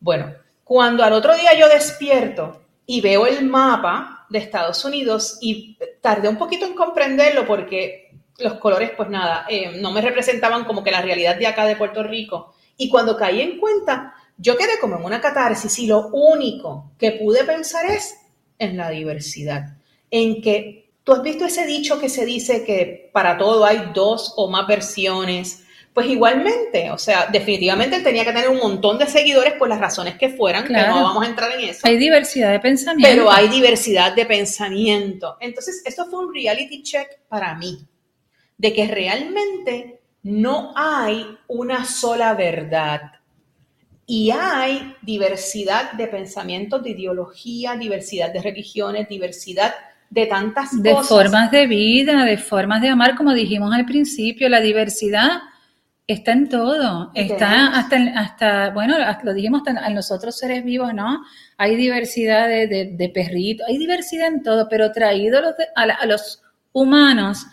Bueno, 0.00 0.32
cuando 0.64 1.04
al 1.04 1.12
otro 1.12 1.34
día 1.34 1.58
yo 1.58 1.68
despierto 1.68 2.62
y 2.86 3.00
veo 3.00 3.26
el 3.26 3.44
mapa 3.44 4.26
de 4.28 4.38
Estados 4.38 4.84
Unidos 4.84 5.38
y 5.40 5.78
tardé 6.00 6.28
un 6.28 6.36
poquito 6.36 6.66
en 6.66 6.74
comprenderlo 6.74 7.46
porque 7.46 8.10
los 8.38 8.54
colores, 8.54 8.90
pues 8.96 9.08
nada, 9.08 9.46
eh, 9.48 9.80
no 9.80 9.92
me 9.92 10.00
representaban 10.00 10.64
como 10.64 10.84
que 10.84 10.90
la 10.90 11.02
realidad 11.02 11.36
de 11.36 11.46
acá 11.46 11.64
de 11.64 11.76
Puerto 11.76 12.02
Rico. 12.02 12.54
Y 12.76 12.88
cuando 12.88 13.16
caí 13.16 13.40
en 13.40 13.58
cuenta, 13.58 14.14
yo 14.36 14.56
quedé 14.56 14.78
como 14.80 14.96
en 14.96 15.04
una 15.04 15.20
catarsis 15.20 15.78
y 15.78 15.86
lo 15.86 16.08
único 16.08 16.92
que 16.98 17.12
pude 17.12 17.44
pensar 17.44 17.86
es 17.86 18.18
en 18.58 18.76
la 18.76 18.90
diversidad, 18.90 19.76
en 20.10 20.42
que 20.42 20.85
tú 21.06 21.12
has 21.12 21.22
visto 21.22 21.44
ese 21.44 21.64
dicho 21.64 22.00
que 22.00 22.08
se 22.08 22.26
dice 22.26 22.64
que 22.64 23.10
para 23.12 23.38
todo 23.38 23.64
hay 23.64 23.92
dos 23.94 24.34
o 24.36 24.50
más 24.50 24.66
versiones. 24.66 25.62
Pues 25.94 26.08
igualmente, 26.08 26.90
o 26.90 26.98
sea, 26.98 27.26
definitivamente 27.26 27.94
él 27.94 28.02
tenía 28.02 28.24
que 28.24 28.32
tener 28.32 28.48
un 28.48 28.58
montón 28.58 28.98
de 28.98 29.06
seguidores 29.06 29.54
por 29.54 29.68
las 29.68 29.78
razones 29.78 30.16
que 30.16 30.30
fueran, 30.30 30.64
que 30.64 30.70
Claro. 30.70 30.96
no 30.96 31.04
vamos 31.04 31.24
a 31.24 31.28
entrar 31.28 31.52
en 31.52 31.68
eso. 31.70 31.86
Hay 31.86 31.96
diversidad 31.96 32.50
de 32.50 32.58
pensamiento. 32.58 33.08
Pero 33.08 33.30
hay 33.30 33.48
diversidad 33.48 34.16
de 34.16 34.26
pensamiento. 34.26 35.36
Entonces, 35.38 35.80
esto 35.86 36.06
fue 36.06 36.26
un 36.26 36.34
reality 36.34 36.82
check 36.82 37.20
para 37.28 37.54
mí, 37.54 37.86
de 38.58 38.72
que 38.74 38.88
realmente 38.88 40.00
no 40.24 40.72
hay 40.74 41.24
una 41.46 41.84
sola 41.84 42.34
verdad. 42.34 43.12
Y 44.06 44.32
hay 44.32 44.96
diversidad 45.02 45.92
de 45.92 46.08
pensamientos, 46.08 46.82
de 46.82 46.90
ideología, 46.90 47.76
diversidad 47.76 48.32
de 48.32 48.42
religiones, 48.42 49.08
diversidad 49.08 49.72
de 50.10 50.26
tantas 50.26 50.82
de 50.82 50.92
cosas. 50.92 51.08
formas 51.08 51.50
de 51.50 51.66
vida, 51.66 52.24
de 52.24 52.38
formas 52.38 52.80
de 52.82 52.88
amar, 52.88 53.14
como 53.16 53.32
dijimos 53.34 53.74
al 53.74 53.84
principio, 53.84 54.48
la 54.48 54.60
diversidad 54.60 55.42
está 56.06 56.32
en 56.32 56.48
todo, 56.48 57.10
está 57.14 57.76
hasta, 57.76 57.96
hasta, 58.16 58.70
bueno, 58.70 58.94
lo 59.24 59.34
dijimos 59.34 59.62
hasta 59.66 59.86
en 59.86 59.94
los 59.96 60.12
otros 60.12 60.38
seres 60.38 60.62
vivos, 60.64 60.94
¿no? 60.94 61.24
Hay 61.58 61.74
diversidad 61.74 62.46
de, 62.46 62.68
de, 62.68 62.84
de 62.96 63.08
perritos, 63.08 63.66
hay 63.68 63.76
diversidad 63.78 64.28
en 64.28 64.42
todo, 64.44 64.68
pero 64.68 64.92
traído 64.92 65.38
a 65.38 65.42
los, 65.42 65.56
de- 65.56 65.66
a 65.74 65.86
la- 65.86 65.94
a 65.94 66.06
los 66.06 66.42
humanos, 66.72 67.44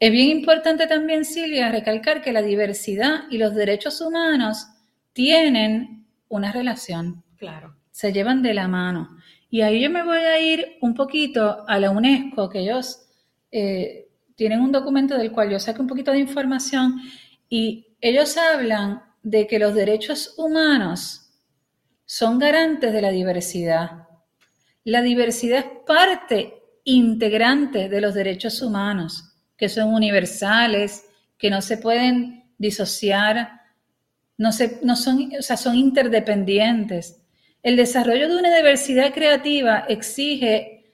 es 0.00 0.10
bien 0.10 0.28
importante 0.38 0.86
también, 0.86 1.24
Silvia, 1.26 1.70
recalcar 1.70 2.22
que 2.22 2.32
la 2.32 2.40
diversidad 2.40 3.24
y 3.30 3.36
los 3.36 3.54
derechos 3.54 4.00
humanos 4.00 4.68
tienen 5.12 6.06
una 6.28 6.52
relación 6.52 7.22
Claro. 7.36 7.74
se 7.90 8.12
llevan 8.12 8.42
de 8.42 8.54
la 8.54 8.68
mano. 8.68 9.17
Y 9.50 9.62
ahí 9.62 9.80
yo 9.80 9.90
me 9.90 10.04
voy 10.04 10.18
a 10.18 10.40
ir 10.40 10.76
un 10.80 10.94
poquito 10.94 11.64
a 11.66 11.78
la 11.78 11.90
UNESCO, 11.90 12.48
que 12.48 12.60
ellos 12.60 13.06
eh, 13.50 14.08
tienen 14.36 14.60
un 14.60 14.72
documento 14.72 15.16
del 15.16 15.32
cual 15.32 15.50
yo 15.50 15.58
saqué 15.58 15.80
un 15.80 15.86
poquito 15.86 16.12
de 16.12 16.18
información 16.18 17.00
y 17.48 17.86
ellos 18.00 18.36
hablan 18.36 19.02
de 19.22 19.46
que 19.46 19.58
los 19.58 19.74
derechos 19.74 20.34
humanos 20.36 21.30
son 22.04 22.38
garantes 22.38 22.92
de 22.92 23.02
la 23.02 23.10
diversidad. 23.10 24.08
La 24.84 25.02
diversidad 25.02 25.58
es 25.58 25.66
parte 25.86 26.54
integrante 26.84 27.88
de 27.88 28.00
los 28.00 28.14
derechos 28.14 28.62
humanos, 28.62 29.34
que 29.56 29.68
son 29.68 29.92
universales, 29.92 31.04
que 31.36 31.50
no 31.50 31.60
se 31.60 31.76
pueden 31.76 32.52
disociar, 32.56 33.60
no, 34.38 34.52
se, 34.52 34.80
no 34.82 34.96
son, 34.96 35.32
o 35.38 35.42
sea, 35.42 35.56
son 35.56 35.76
interdependientes. 35.76 37.20
El 37.62 37.76
desarrollo 37.76 38.28
de 38.28 38.36
una 38.36 38.54
diversidad 38.54 39.12
creativa 39.12 39.84
exige 39.88 40.84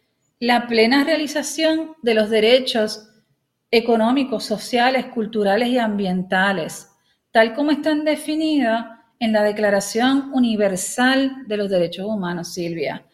la 0.40 0.66
plena 0.66 1.04
realización 1.04 1.94
de 2.02 2.14
los 2.14 2.30
derechos 2.30 3.10
económicos, 3.70 4.44
sociales, 4.44 5.06
culturales 5.06 5.68
y 5.68 5.78
ambientales, 5.78 6.88
tal 7.32 7.54
como 7.54 7.70
están 7.70 8.04
definidos 8.04 8.80
en 9.18 9.32
la 9.32 9.42
Declaración 9.42 10.30
Universal 10.32 11.44
de 11.46 11.56
los 11.56 11.68
Derechos 11.68 12.06
Humanos, 12.06 12.54
Silvia. 12.54 13.04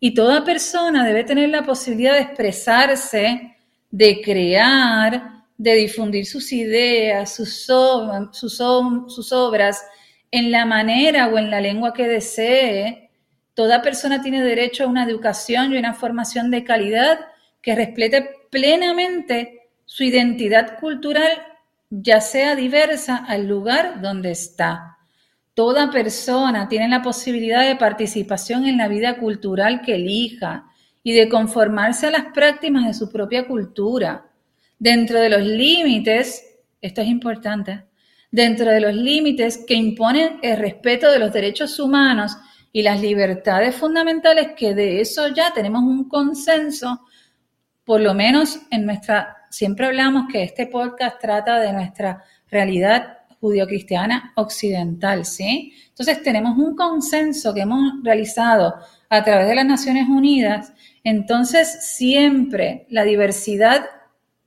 Y 0.00 0.14
toda 0.14 0.44
persona 0.44 1.04
debe 1.04 1.24
tener 1.24 1.50
la 1.50 1.62
posibilidad 1.62 2.14
de 2.14 2.20
expresarse, 2.20 3.56
de 3.90 4.20
crear, 4.20 5.44
de 5.56 5.74
difundir 5.74 6.26
sus 6.26 6.52
ideas, 6.52 7.34
sus 7.34 7.70
obras 7.70 9.82
en 10.38 10.50
la 10.50 10.64
manera 10.64 11.28
o 11.28 11.38
en 11.38 11.50
la 11.50 11.60
lengua 11.60 11.92
que 11.92 12.08
desee 12.08 13.06
Toda 13.56 13.80
persona 13.80 14.20
tiene 14.20 14.42
derecho 14.42 14.84
a 14.84 14.86
una 14.86 15.04
educación 15.04 15.72
y 15.72 15.78
una 15.78 15.94
formación 15.94 16.50
de 16.50 16.62
calidad 16.62 17.20
que 17.62 17.74
respete 17.74 18.28
plenamente 18.50 19.70
su 19.86 20.04
identidad 20.04 20.78
cultural, 20.78 21.30
ya 21.88 22.20
sea 22.20 22.54
diversa 22.54 23.24
al 23.26 23.48
lugar 23.48 24.02
donde 24.02 24.30
está. 24.30 24.98
Toda 25.54 25.90
persona 25.90 26.68
tiene 26.68 26.86
la 26.90 27.00
posibilidad 27.00 27.66
de 27.66 27.76
participación 27.76 28.66
en 28.66 28.76
la 28.76 28.88
vida 28.88 29.16
cultural 29.16 29.80
que 29.80 29.94
elija 29.94 30.66
y 31.02 31.14
de 31.14 31.30
conformarse 31.30 32.08
a 32.08 32.10
las 32.10 32.26
prácticas 32.34 32.84
de 32.84 32.92
su 32.92 33.10
propia 33.10 33.46
cultura, 33.46 34.26
dentro 34.78 35.18
de 35.18 35.30
los 35.30 35.40
límites, 35.40 36.58
esto 36.82 37.00
es 37.00 37.08
importante, 37.08 37.84
dentro 38.36 38.70
de 38.70 38.82
los 38.82 38.94
límites 38.94 39.64
que 39.66 39.72
imponen 39.72 40.38
el 40.42 40.58
respeto 40.58 41.10
de 41.10 41.18
los 41.18 41.32
derechos 41.32 41.80
humanos 41.80 42.36
y 42.70 42.82
las 42.82 43.00
libertades 43.00 43.74
fundamentales, 43.74 44.48
que 44.54 44.74
de 44.74 45.00
eso 45.00 45.28
ya 45.28 45.54
tenemos 45.54 45.82
un 45.82 46.06
consenso, 46.06 47.00
por 47.82 47.98
lo 47.98 48.12
menos 48.12 48.60
en 48.70 48.84
nuestra, 48.84 49.46
siempre 49.48 49.86
hablamos 49.86 50.30
que 50.30 50.42
este 50.42 50.66
podcast 50.66 51.18
trata 51.18 51.58
de 51.60 51.72
nuestra 51.72 52.24
realidad 52.50 53.20
judio-cristiana 53.40 54.34
occidental, 54.36 55.24
¿sí? 55.24 55.72
Entonces 55.88 56.22
tenemos 56.22 56.58
un 56.58 56.76
consenso 56.76 57.54
que 57.54 57.62
hemos 57.62 58.02
realizado 58.02 58.74
a 59.08 59.24
través 59.24 59.48
de 59.48 59.54
las 59.54 59.64
Naciones 59.64 60.10
Unidas, 60.10 60.74
entonces 61.04 61.86
siempre 61.86 62.86
la 62.90 63.04
diversidad 63.04 63.86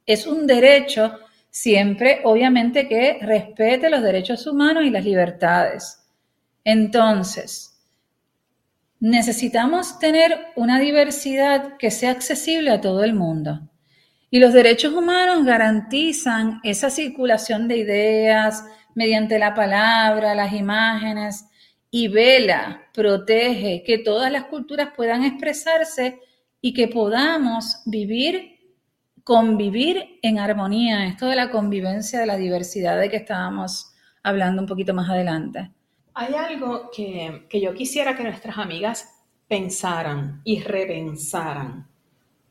es 0.05 0.27
un 0.27 0.45
derecho, 0.45 1.11
siempre 1.49 2.21
obviamente 2.23 2.87
que 2.87 3.19
respete 3.21 3.89
los 3.89 4.01
derechos 4.01 4.45
humanos 4.47 4.83
y 4.83 4.89
las 4.89 5.03
libertades. 5.03 5.99
Entonces, 6.63 7.69
Necesitamos 9.01 9.97
tener 9.97 10.37
una 10.57 10.77
diversidad 10.77 11.77
que 11.77 11.89
sea 11.89 12.11
accesible 12.11 12.69
a 12.69 12.81
todo 12.81 13.01
el 13.05 13.13
mundo. 13.13 13.61
Y 14.29 14.39
los 14.39 14.51
derechos 14.51 14.93
humanos 14.93 15.45
garantizan 15.45 16.59
esa 16.63 16.89
circulación 16.89 17.69
de 17.69 17.77
ideas 17.77 18.65
mediante 18.95 19.39
la 19.39 19.55
palabra, 19.55 20.35
las 20.35 20.51
imágenes, 20.51 21.45
y 21.89 22.09
vela, 22.09 22.89
protege 22.93 23.83
que 23.85 23.99
todas 23.99 24.29
las 24.31 24.43
culturas 24.45 24.89
puedan 24.95 25.23
expresarse 25.23 26.19
y 26.59 26.73
que 26.73 26.89
podamos 26.89 27.81
vivir, 27.85 28.58
convivir 29.23 30.19
en 30.21 30.39
armonía. 30.39 31.05
Esto 31.05 31.27
de 31.27 31.35
la 31.35 31.49
convivencia 31.49 32.19
de 32.19 32.25
la 32.25 32.37
diversidad 32.37 32.99
de 32.99 33.09
que 33.09 33.17
estábamos 33.17 33.93
hablando 34.23 34.61
un 34.61 34.67
poquito 34.67 34.93
más 34.93 35.09
adelante. 35.09 35.71
Hay 36.13 36.33
algo 36.33 36.89
que, 36.93 37.45
que 37.49 37.61
yo 37.61 37.73
quisiera 37.73 38.15
que 38.15 38.23
nuestras 38.23 38.57
amigas 38.57 39.07
pensaran 39.47 40.41
y 40.43 40.61
repensaran. 40.61 41.87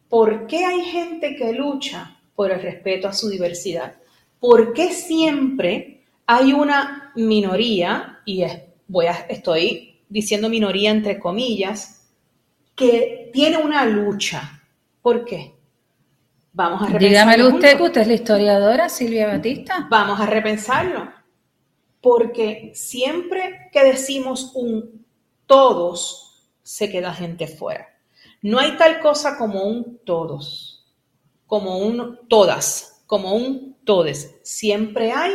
¿Por 0.08 0.46
qué 0.46 0.64
hay 0.64 0.80
gente 0.82 1.36
que 1.36 1.52
lucha 1.52 2.18
por 2.34 2.50
el 2.50 2.62
respeto 2.62 3.08
a 3.08 3.12
su 3.12 3.28
diversidad? 3.28 3.96
¿Por 4.40 4.72
qué 4.72 4.92
siempre 4.92 6.04
hay 6.26 6.52
una 6.52 7.12
minoría, 7.14 8.20
y 8.24 8.44
voy 8.86 9.06
a, 9.06 9.26
estoy 9.28 10.00
diciendo 10.08 10.48
minoría 10.48 10.90
entre 10.90 11.18
comillas, 11.18 12.08
que 12.74 13.30
tiene 13.32 13.58
una 13.58 13.84
lucha? 13.84 14.62
¿Por 15.02 15.24
qué? 15.24 15.57
Vamos 16.58 16.82
a 16.82 16.86
repensarlo. 16.86 17.08
Dígamelo 17.08 17.54
usted, 17.54 17.76
que 17.76 17.82
usted 17.84 18.00
es 18.00 18.08
la 18.08 18.14
historiadora, 18.14 18.88
Silvia 18.88 19.28
Batista. 19.28 19.86
Vamos 19.88 20.20
a 20.20 20.26
repensarlo 20.26 21.08
porque 22.00 22.72
siempre 22.74 23.68
que 23.72 23.84
decimos 23.84 24.50
un 24.56 25.06
todos, 25.46 26.50
se 26.64 26.90
queda 26.90 27.14
gente 27.14 27.46
fuera. 27.46 27.86
No 28.42 28.58
hay 28.58 28.76
tal 28.76 28.98
cosa 28.98 29.38
como 29.38 29.62
un 29.62 30.00
todos, 30.04 30.84
como 31.46 31.78
un 31.78 32.26
todas, 32.28 33.04
como 33.06 33.34
un 33.34 33.76
todes. 33.84 34.34
Siempre 34.42 35.12
hay 35.12 35.34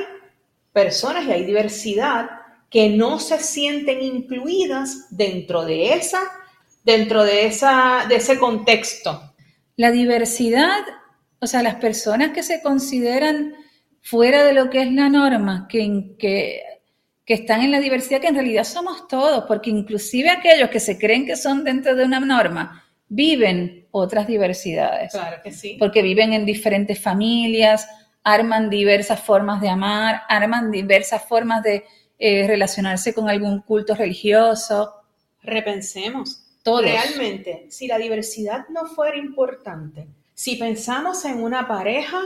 personas 0.73 1.25
y 1.25 1.31
hay 1.31 1.45
diversidad 1.45 2.31
que 2.69 2.89
no 2.89 3.19
se 3.19 3.39
sienten 3.39 4.01
incluidas 4.01 5.07
dentro 5.09 5.63
de 5.63 5.93
esa 5.93 6.19
dentro 6.83 7.23
de 7.23 7.45
esa 7.45 8.07
de 8.09 8.17
ese 8.17 8.38
contexto. 8.38 9.33
La 9.77 9.89
diversidad, 9.89 10.83
o 11.43 11.47
sea, 11.47 11.62
las 11.62 11.75
personas 11.75 12.32
que 12.32 12.41
se 12.41 12.62
consideran 12.62 13.53
fuera 14.01 14.43
de 14.43 14.53
lo 14.53 14.69
que 14.69 14.82
es 14.82 14.91
la 14.91 15.10
norma, 15.10 15.67
que, 15.69 16.15
que, 16.17 16.62
que 17.25 17.34
están 17.34 17.62
en 17.62 17.71
la 17.71 17.82
diversidad, 17.82 18.21
que 18.21 18.27
en 18.27 18.36
realidad 18.36 18.63
somos 18.63 19.08
todos, 19.10 19.43
porque 19.45 19.69
inclusive 19.69 20.29
aquellos 20.29 20.69
que 20.69 20.79
se 20.79 20.97
creen 20.97 21.25
que 21.25 21.36
son 21.36 21.63
dentro 21.63 21.95
de 21.95 22.06
una 22.06 22.21
norma, 22.21 22.84
viven 23.10 23.88
otras 23.91 24.25
diversidades. 24.25 25.12
Claro 25.12 25.41
que 25.43 25.51
sí. 25.51 25.75
Porque 25.77 26.01
viven 26.01 26.32
en 26.32 26.45
diferentes 26.45 26.99
familias, 26.99 27.88
arman 28.23 28.69
diversas 28.69 29.19
formas 29.19 29.60
de 29.60 29.67
amar, 29.67 30.21
arman 30.29 30.71
diversas 30.71 31.23
formas 31.23 31.62
de 31.62 31.84
eh, 32.17 32.47
relacionarse 32.47 33.13
con 33.13 33.29
algún 33.29 33.62
culto 33.62 33.95
religioso. 33.95 34.93
Repensemos. 35.41 36.39
Todos. 36.63 36.84
Realmente, 36.84 37.65
si 37.69 37.88
la 37.88 37.97
diversidad 37.97 38.69
no 38.69 38.86
fuera 38.86 39.17
importante, 39.17 40.08
si 40.33 40.55
pensamos 40.55 41.25
en 41.25 41.43
una 41.43 41.67
pareja 41.67 42.19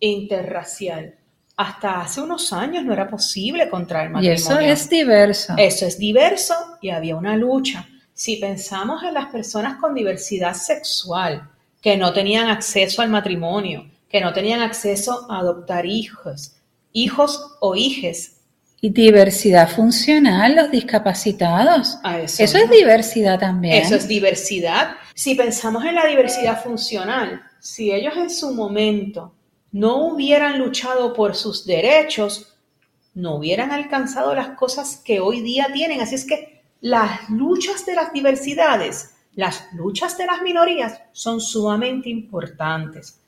interracial, 0.00 1.14
hasta 1.56 2.02
hace 2.02 2.20
unos 2.20 2.52
años 2.52 2.84
no 2.84 2.92
era 2.92 3.08
posible 3.08 3.68
contraer 3.68 4.10
matrimonio. 4.10 4.30
Y 4.30 4.34
eso 4.34 4.60
es 4.60 4.88
diverso. 4.88 5.54
Eso 5.56 5.86
es 5.86 5.98
diverso 5.98 6.54
y 6.80 6.90
había 6.90 7.16
una 7.16 7.36
lucha. 7.36 7.88
Si 8.14 8.36
pensamos 8.36 9.02
en 9.02 9.14
las 9.14 9.26
personas 9.26 9.76
con 9.80 9.94
diversidad 9.94 10.54
sexual, 10.54 11.50
que 11.82 11.96
no 11.96 12.12
tenían 12.12 12.48
acceso 12.48 13.02
al 13.02 13.08
matrimonio, 13.08 13.90
que 14.08 14.20
no 14.20 14.32
tenían 14.32 14.60
acceso 14.60 15.26
a 15.28 15.38
adoptar 15.38 15.84
hijos, 15.84 16.56
hijos 16.92 17.56
o 17.60 17.74
hijes. 17.74 18.36
Y 18.80 18.90
diversidad 18.90 19.68
funcional, 19.68 20.54
los 20.54 20.70
discapacitados. 20.70 21.98
eso, 22.22 22.44
eso 22.44 22.58
es 22.58 22.70
diversidad 22.70 23.38
también. 23.38 23.82
Eso 23.82 23.96
es 23.96 24.06
diversidad. 24.06 24.92
Si 25.14 25.34
pensamos 25.34 25.84
en 25.84 25.96
la 25.96 26.06
diversidad 26.06 26.62
funcional, 26.62 27.42
si 27.60 27.92
ellos 27.92 28.16
en 28.16 28.30
su 28.30 28.54
momento 28.54 29.32
no 29.72 30.06
hubieran 30.06 30.58
luchado 30.58 31.12
por 31.12 31.34
sus 31.34 31.66
derechos, 31.66 32.54
no 33.14 33.36
hubieran 33.36 33.72
alcanzado 33.72 34.34
las 34.34 34.56
cosas 34.56 35.02
que 35.04 35.20
hoy 35.20 35.40
día 35.40 35.68
tienen. 35.72 36.00
Así 36.00 36.14
es 36.14 36.24
que 36.24 36.62
las 36.80 37.28
luchas 37.30 37.84
de 37.84 37.94
las 37.94 38.12
diversidades, 38.12 39.16
las 39.34 39.72
luchas 39.72 40.16
de 40.16 40.26
las 40.26 40.42
minorías 40.42 41.00
son 41.12 41.40
sumamente 41.40 42.08
importantes. 42.08 43.20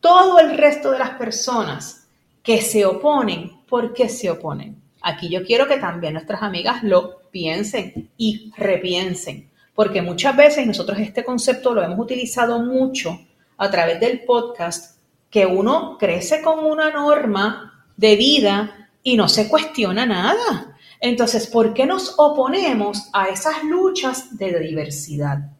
Todo 0.00 0.38
el 0.38 0.56
resto 0.56 0.90
de 0.90 0.98
las 0.98 1.10
personas 1.10 2.08
que 2.42 2.60
se 2.60 2.84
oponen, 2.84 3.64
¿por 3.66 3.92
qué 3.92 4.08
se 4.08 4.30
oponen? 4.30 4.80
Aquí 5.02 5.28
yo 5.28 5.44
quiero 5.44 5.66
que 5.66 5.78
también 5.78 6.14
nuestras 6.14 6.42
amigas 6.42 6.82
lo 6.82 7.22
piensen 7.30 8.10
y 8.16 8.52
repiensen, 8.56 9.50
porque 9.74 10.02
muchas 10.02 10.36
veces 10.36 10.66
nosotros 10.66 10.98
este 10.98 11.24
concepto 11.24 11.74
lo 11.74 11.82
hemos 11.82 11.98
utilizado 11.98 12.60
mucho 12.60 13.18
a 13.58 13.70
través 13.70 14.00
del 14.00 14.24
podcast 14.24 14.98
que 15.30 15.44
uno 15.44 15.98
crece 15.98 16.40
con 16.40 16.64
una 16.64 16.90
norma 16.90 17.84
de 17.96 18.16
vida 18.16 18.88
y 19.02 19.16
no 19.16 19.28
se 19.28 19.48
cuestiona 19.48 20.06
nada. 20.06 20.76
Entonces, 21.00 21.46
¿por 21.46 21.74
qué 21.74 21.84
nos 21.84 22.14
oponemos 22.18 23.10
a 23.12 23.26
esas 23.26 23.62
luchas 23.64 24.38
de 24.38 24.58
diversidad? 24.60 25.50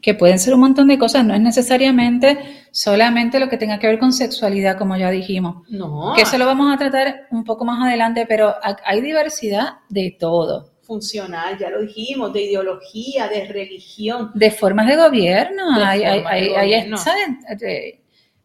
Que 0.00 0.14
pueden 0.14 0.38
ser 0.38 0.54
un 0.54 0.60
montón 0.60 0.88
de 0.88 0.98
cosas, 0.98 1.24
no 1.24 1.34
es 1.34 1.40
necesariamente 1.40 2.64
solamente 2.70 3.38
lo 3.38 3.48
que 3.48 3.58
tenga 3.58 3.78
que 3.78 3.86
ver 3.86 3.98
con 3.98 4.12
sexualidad, 4.12 4.78
como 4.78 4.96
ya 4.96 5.10
dijimos. 5.10 5.68
No. 5.68 6.14
Que 6.16 6.22
eso 6.22 6.38
lo 6.38 6.46
vamos 6.46 6.72
a 6.72 6.78
tratar 6.78 7.26
un 7.30 7.44
poco 7.44 7.64
más 7.66 7.84
adelante, 7.86 8.24
pero 8.26 8.54
hay 8.62 9.00
diversidad 9.02 9.80
de 9.88 10.16
todo 10.18 10.69
funcional, 10.90 11.56
ya 11.56 11.70
lo 11.70 11.82
dijimos, 11.82 12.32
de 12.32 12.42
ideología, 12.42 13.28
de 13.28 13.46
religión. 13.46 14.32
De 14.34 14.50
formas 14.50 14.88
de 14.88 14.96
gobierno. 14.96 15.72
hay, 15.76 16.02
hay, 16.02 16.52
hay, 16.52 16.90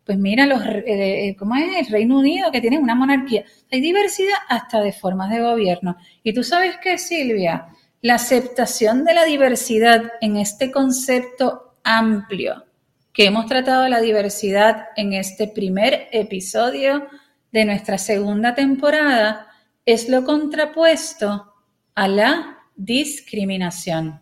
pues 0.03 0.19
mira, 0.19 0.45
los, 0.45 0.61
eh, 0.63 1.35
¿cómo 1.39 1.55
es? 1.55 1.87
El 1.87 1.91
Reino 1.91 2.19
Unido, 2.19 2.51
que 2.51 2.61
tiene 2.61 2.77
una 2.77 2.93
monarquía. 2.93 3.43
Hay 3.71 3.81
diversidad 3.81 4.35
hasta 4.47 4.79
de 4.79 4.93
formas 4.93 5.31
de 5.31 5.41
gobierno. 5.41 5.97
Y 6.21 6.33
tú 6.35 6.43
sabes 6.43 6.77
qué, 6.83 6.99
Silvia, 6.99 7.69
la 8.01 8.13
aceptación 8.13 9.03
de 9.03 9.15
la 9.15 9.25
diversidad 9.25 10.03
en 10.21 10.37
este 10.37 10.69
concepto 10.69 11.79
amplio 11.83 12.63
que 13.11 13.25
hemos 13.25 13.47
tratado 13.47 13.85
de 13.85 13.89
la 13.89 14.01
diversidad 14.01 14.89
en 14.95 15.13
este 15.13 15.47
primer 15.47 16.09
episodio 16.11 17.07
de 17.51 17.65
nuestra 17.65 17.97
segunda 17.97 18.53
temporada 18.53 19.47
es 19.83 20.09
lo 20.09 20.23
contrapuesto 20.23 21.54
a 21.95 22.07
la 22.07 22.59
discriminación. 22.75 24.19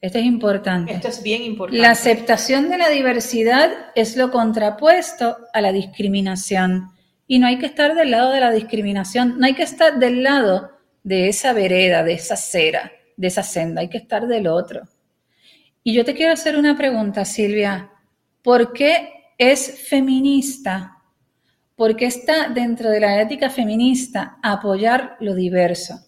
Esto 0.00 0.18
es 0.18 0.24
importante. 0.24 0.94
Esto 0.94 1.08
es 1.08 1.22
bien 1.22 1.42
importante. 1.42 1.80
La 1.80 1.90
aceptación 1.90 2.68
de 2.70 2.78
la 2.78 2.88
diversidad 2.88 3.70
es 3.94 4.16
lo 4.16 4.32
contrapuesto 4.32 5.36
a 5.52 5.60
la 5.60 5.70
discriminación. 5.70 6.90
Y 7.28 7.38
no 7.38 7.46
hay 7.46 7.58
que 7.58 7.66
estar 7.66 7.94
del 7.94 8.10
lado 8.10 8.32
de 8.32 8.40
la 8.40 8.50
discriminación, 8.50 9.38
no 9.38 9.46
hay 9.46 9.54
que 9.54 9.62
estar 9.62 9.98
del 9.98 10.22
lado 10.22 10.72
de 11.04 11.28
esa 11.28 11.52
vereda, 11.52 12.02
de 12.02 12.14
esa 12.14 12.34
acera, 12.34 12.90
de 13.16 13.28
esa 13.28 13.42
senda, 13.42 13.80
hay 13.80 13.88
que 13.88 13.98
estar 13.98 14.26
del 14.26 14.48
otro. 14.48 14.82
Y 15.84 15.94
yo 15.94 16.04
te 16.04 16.14
quiero 16.14 16.32
hacer 16.32 16.56
una 16.56 16.76
pregunta, 16.76 17.24
Silvia. 17.24 17.90
¿Por 18.42 18.72
qué 18.72 19.08
es 19.38 19.86
feminista? 19.88 20.91
¿Por 21.76 21.96
qué 21.96 22.06
está 22.06 22.48
dentro 22.48 22.90
de 22.90 23.00
la 23.00 23.20
ética 23.20 23.50
feminista 23.50 24.38
apoyar 24.42 25.16
lo 25.20 25.34
diverso? 25.34 26.00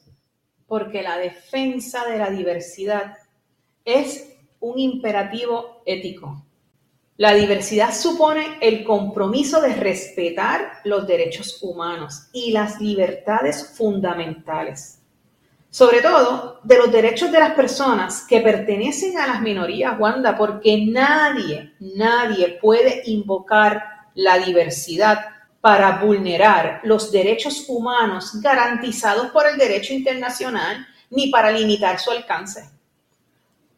Porque 0.66 1.02
la 1.02 1.18
defensa 1.18 2.04
de 2.06 2.18
la 2.18 2.30
diversidad 2.30 3.16
es 3.84 4.36
un 4.60 4.78
imperativo 4.78 5.82
ético. 5.86 6.44
La 7.16 7.34
diversidad 7.34 7.94
supone 7.94 8.58
el 8.60 8.84
compromiso 8.84 9.60
de 9.60 9.74
respetar 9.74 10.80
los 10.84 11.06
derechos 11.06 11.62
humanos 11.62 12.28
y 12.32 12.50
las 12.50 12.80
libertades 12.80 13.74
fundamentales 13.76 15.00
sobre 15.74 16.02
todo 16.02 16.60
de 16.62 16.78
los 16.78 16.92
derechos 16.92 17.32
de 17.32 17.40
las 17.40 17.54
personas 17.54 18.24
que 18.28 18.40
pertenecen 18.40 19.18
a 19.18 19.26
las 19.26 19.40
minorías, 19.40 19.98
Wanda, 19.98 20.36
porque 20.36 20.86
nadie, 20.86 21.72
nadie 21.80 22.60
puede 22.62 23.02
invocar 23.06 23.82
la 24.14 24.38
diversidad 24.38 25.33
para 25.64 25.92
vulnerar 25.92 26.82
los 26.84 27.10
derechos 27.10 27.64
humanos 27.68 28.38
garantizados 28.42 29.30
por 29.30 29.46
el 29.46 29.56
derecho 29.56 29.94
internacional 29.94 30.86
ni 31.08 31.30
para 31.30 31.50
limitar 31.50 31.98
su 31.98 32.10
alcance. 32.10 32.68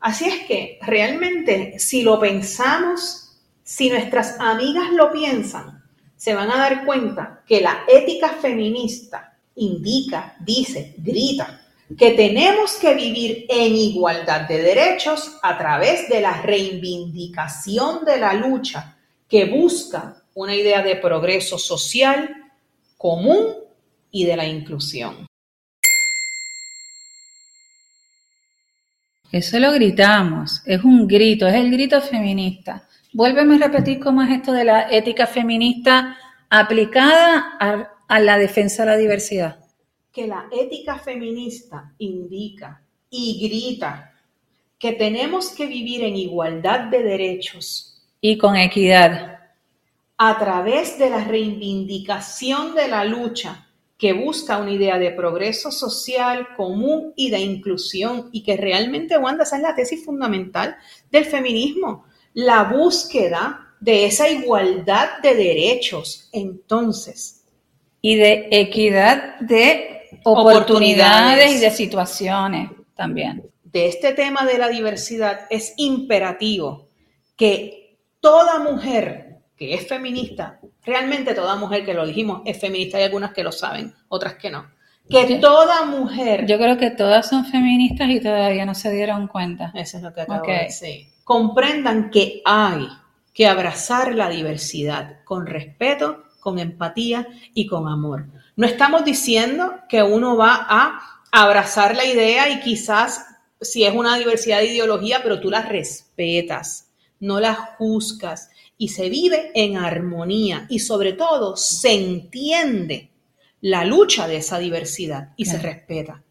Así 0.01 0.25
es 0.25 0.49
que 0.49 0.81
realmente 0.83 1.79
si 1.79 2.03
lo 2.03 2.19
pensamos, 2.19 3.39
si 3.63 3.89
nuestras 3.89 4.35
amigas 4.41 4.91
lo 4.95 5.13
piensan, 5.13 5.85
se 6.17 6.35
van 6.35 6.51
a 6.51 6.57
dar 6.57 6.85
cuenta 6.85 7.45
que 7.47 7.61
la 7.61 7.85
ética 7.87 8.31
feminista 8.31 9.39
indica, 9.55 10.35
dice, 10.41 10.97
grita 10.99 11.61
que 11.97 12.15
tenemos 12.15 12.79
que 12.79 12.95
vivir 12.95 13.47
en 13.49 13.77
igualdad 13.77 14.49
de 14.49 14.61
derechos 14.61 15.39
a 15.41 15.57
través 15.57 16.09
de 16.09 16.21
la 16.21 16.43
reivindicación 16.43 18.05
de 18.05 18.17
la 18.17 18.33
lucha 18.33 18.97
que 19.29 19.45
busca 19.45 20.25
una 20.37 20.55
idea 20.55 20.83
de 20.83 20.95
progreso 20.95 21.59
social 21.59 22.53
común 22.97 23.55
y 24.13 24.25
de 24.25 24.37
la 24.37 24.47
inclusión. 24.47 25.27
Eso 29.33 29.59
lo 29.59 29.73
gritamos, 29.73 30.63
es 30.65 30.85
un 30.85 31.09
grito, 31.09 31.49
es 31.49 31.55
el 31.55 31.73
grito 31.73 32.01
feminista. 32.01 32.89
Vuélveme 33.13 33.57
a 33.57 33.67
repetir 33.67 33.99
cómo 33.99 34.23
es 34.23 34.31
esto 34.31 34.53
de 34.53 34.65
la 34.65 34.89
ética 34.91 35.27
feminista 35.27 36.17
aplicada 36.49 37.57
a, 37.59 37.91
a 38.07 38.21
la 38.21 38.39
defensa 38.39 38.85
de 38.85 38.91
la 38.93 38.97
diversidad 38.97 39.67
que 40.17 40.27
la 40.27 40.49
ética 40.51 40.99
feminista 40.99 41.93
indica 41.99 42.83
y 43.11 43.39
grita 43.47 44.15
que 44.79 44.93
tenemos 44.93 45.51
que 45.51 45.67
vivir 45.67 46.05
en 46.05 46.17
igualdad 46.17 46.85
de 46.85 47.03
derechos 47.03 48.03
y 48.23 48.39
con 48.39 48.57
equidad 48.57 49.36
a 50.19 50.39
través 50.39 50.99
de 50.99 51.11
la 51.11 51.25
reivindicación 51.25 52.75
de 52.75 52.89
la 52.89 53.05
lucha 53.05 53.67
que 53.99 54.13
busca 54.13 54.59
una 54.59 54.73
idea 54.73 54.99
de 54.99 55.11
progreso 55.11 55.71
social 55.71 56.49
común 56.57 57.13
y 57.17 57.31
de 57.31 57.41
inclusión 57.41 58.29
y 58.33 58.43
que 58.43 58.57
realmente, 58.57 59.17
Wanda, 59.17 59.45
esa 59.45 59.57
es 59.57 59.63
la 59.63 59.75
tesis 59.75 60.05
fundamental 60.05 60.77
del 61.11 61.25
feminismo, 61.25 62.05
la 62.35 62.65
búsqueda 62.65 63.75
de 63.81 64.07
esa 64.07 64.29
igualdad 64.29 65.19
de 65.23 65.35
derechos. 65.35 66.29
Entonces. 66.33 67.45
Y 68.03 68.17
de 68.17 68.49
equidad 68.51 69.41
de 69.41 70.09
oportunidades, 70.25 71.57
y 71.57 71.59
de 71.59 71.71
situaciones 71.71 72.71
también. 72.95 73.51
De 73.65 73.89
este 73.89 74.13
tema 74.13 74.45
de 74.45 74.59
la 74.59 74.69
diversidad 74.69 75.41
es 75.51 75.75
imperativo 75.77 76.89
que 77.37 77.99
toda 78.21 78.59
mujer 78.61 79.26
que 79.57 79.75
es 79.75 79.89
feminista, 79.89 80.61
realmente 80.85 81.35
toda 81.35 81.57
mujer 81.57 81.85
que 81.85 81.95
lo 81.95 82.07
dijimos 82.07 82.43
es 82.45 82.61
feminista, 82.61 82.99
hay 82.99 83.05
algunas 83.05 83.33
que 83.33 83.43
lo 83.43 83.53
saben, 83.53 83.95
otras 84.09 84.35
que 84.35 84.51
no. 84.51 84.67
Que 85.09 85.39
toda 85.39 85.85
mujer. 85.85 86.47
Yo 86.47 86.59
creo 86.59 86.77
que 86.79 86.91
todas 86.91 87.29
son 87.29 87.45
feministas 87.45 88.09
y 88.11 88.21
todavía 88.21 88.67
no 88.67 88.75
se 88.75 88.91
dieron 88.91 89.29
cuenta. 89.29 89.71
Eso 89.75 89.99
es 89.99 90.03
lo 90.03 90.13
que 90.13 90.23
acabo 90.23 90.45
de 90.47 90.65
decir. 90.65 91.07
Comprendan 91.23 92.11
que 92.11 92.43
hay 92.45 92.89
que 93.33 93.47
abrazar 93.47 94.15
la 94.15 94.29
diversidad 94.29 95.23
con 95.25 95.47
respeto, 95.47 96.25
con 96.41 96.59
empatía 96.59 97.29
y 97.55 97.67
con 97.67 97.87
amor. 97.87 98.27
No 98.57 98.67
estamos 98.67 99.05
diciendo 99.05 99.75
que 99.89 100.03
uno 100.03 100.37
va 100.37 100.67
a 100.69 101.01
abrazar 101.31 101.95
la 101.95 102.05
idea 102.05 102.49
y 102.49 102.61
quizás 102.61 103.27
si 103.61 103.85
es 103.85 103.95
una 103.95 104.17
diversidad 104.17 104.59
de 104.59 104.73
ideología, 104.73 105.21
pero 105.23 105.41
tú 105.41 105.51
la 105.51 105.63
respetas, 105.63 106.91
no 107.21 107.41
la 107.41 107.55
juzgas 107.55 108.51
y 108.79 108.89
se 108.89 109.09
vive 109.09 109.53
en 109.55 109.77
armonía 109.77 110.67
y 110.69 110.81
sobre 110.81 111.13
todo 111.13 111.57
se 111.57 111.93
entiende 111.93 113.11
la 113.61 113.85
lucha 113.85 114.29
de 114.29 114.37
esa 114.37 114.59
diversidad 114.59 115.33
y 115.37 115.47
se 115.47 115.59
respeta. 115.59 116.23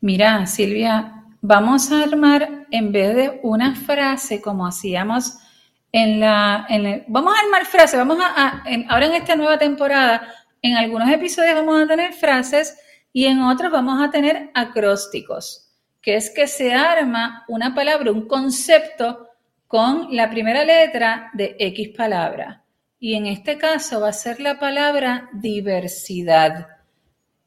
Mira, 0.00 0.46
Silvia, 0.46 1.24
vamos 1.40 1.90
a 1.90 2.02
armar 2.02 2.66
en 2.70 2.92
vez 2.92 3.14
de 3.16 3.40
una 3.42 3.74
frase 3.74 4.40
como 4.40 4.66
hacíamos 4.66 5.34
en 5.92 6.20
la... 6.20 6.66
vamos 7.08 7.34
a 7.34 7.40
armar 7.44 7.66
frase, 7.66 7.96
vamos 7.96 8.18
a, 8.20 8.62
ahora 8.88 9.06
en 9.06 9.14
esta 9.14 9.34
nueva 9.34 9.58
temporada 9.58 10.22
en 10.62 10.76
algunos 10.76 11.08
episodios 11.10 11.54
vamos 11.54 11.82
a 11.82 11.86
tener 11.86 12.12
frases 12.12 12.78
y 13.12 13.26
en 13.26 13.40
otros 13.40 13.72
vamos 13.72 14.00
a 14.00 14.10
tener 14.10 14.50
acrósticos, 14.54 15.72
que 16.00 16.16
es 16.16 16.30
que 16.30 16.46
se 16.46 16.72
arma 16.74 17.44
una 17.48 17.74
palabra, 17.74 18.12
un 18.12 18.28
concepto 18.28 19.29
con 19.70 20.08
la 20.16 20.28
primera 20.28 20.64
letra 20.64 21.30
de 21.32 21.54
X 21.56 21.90
palabra. 21.96 22.64
Y 22.98 23.14
en 23.14 23.26
este 23.26 23.56
caso 23.56 24.00
va 24.00 24.08
a 24.08 24.12
ser 24.12 24.40
la 24.40 24.58
palabra 24.58 25.30
diversidad. 25.32 26.66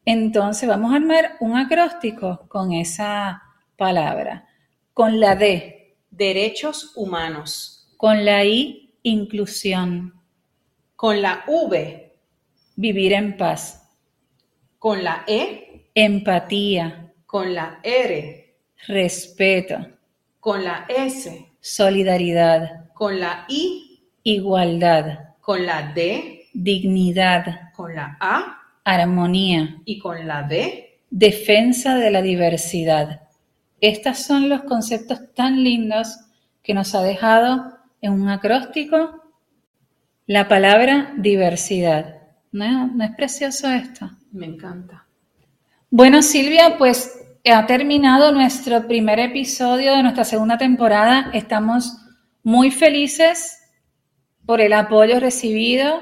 Entonces 0.05 0.69
vamos 0.69 0.93
a 0.93 0.95
armar 0.95 1.36
un 1.41 1.57
acróstico 1.57 2.45
con 2.47 2.71
esa 2.71 3.43
palabra. 3.75 4.47
Con 4.93 5.19
la 5.19 5.36
D, 5.36 5.97
derechos 6.12 6.93
humanos. 6.95 7.93
Con 7.97 8.23
la 8.23 8.45
I, 8.45 8.95
inclusión. 9.03 10.13
Con 10.95 11.21
la 11.21 11.43
V, 11.45 12.15
Vivir 12.77 13.12
en 13.12 13.36
paz. 13.36 13.86
Con 14.79 15.03
la 15.03 15.25
E. 15.27 15.89
Empatía. 15.93 17.13
Con 17.25 17.53
la 17.53 17.81
R. 17.83 18.55
Respeto. 18.88 19.75
Con 20.39 20.63
la 20.63 20.86
S. 20.88 21.52
Solidaridad. 21.65 22.89
Con 22.93 23.21
la 23.21 23.45
I. 23.47 24.02
Igualdad. 24.23 25.36
Con 25.39 25.65
la 25.65 25.93
D. 25.93 26.49
Dignidad. 26.54 27.71
Con 27.73 27.95
la 27.95 28.17
A. 28.19 28.58
Armonía. 28.84 29.78
Y 29.86 29.97
con 29.97 30.28
la 30.28 30.43
D. 30.43 30.99
Defensa 31.10 31.95
de 31.95 32.12
la 32.12 32.21
diversidad. 32.21 33.21
Estos 33.80 34.17
son 34.17 34.49
los 34.49 34.63
conceptos 34.63 35.34
tan 35.34 35.63
lindos 35.63 36.19
que 36.62 36.73
nos 36.73 36.93
ha 36.95 37.02
dejado 37.02 37.78
en 38.02 38.12
un 38.12 38.28
acróstico 38.28 39.23
la 40.28 40.49
palabra 40.49 41.13
diversidad. 41.15 42.23
¿No, 42.52 43.02
es 43.02 43.12
precioso 43.15 43.69
esto? 43.71 44.12
Me 44.34 44.47
encanta. 44.47 45.08
Bueno, 45.89 46.21
Silvia, 46.21 46.78
pues 46.78 47.22
ha 47.51 47.65
terminado 47.65 48.32
nuestro 48.32 48.88
primer 48.88 49.19
episodio 49.19 49.93
de 49.93 50.03
nuestra 50.03 50.23
segunda 50.23 50.58
temporada. 50.58 51.29
Estamos 51.34 51.97
muy 52.41 52.71
felices 52.71 53.60
por 54.45 54.62
el 54.62 54.71
apoyo 54.71 55.19
recibido 55.19 56.01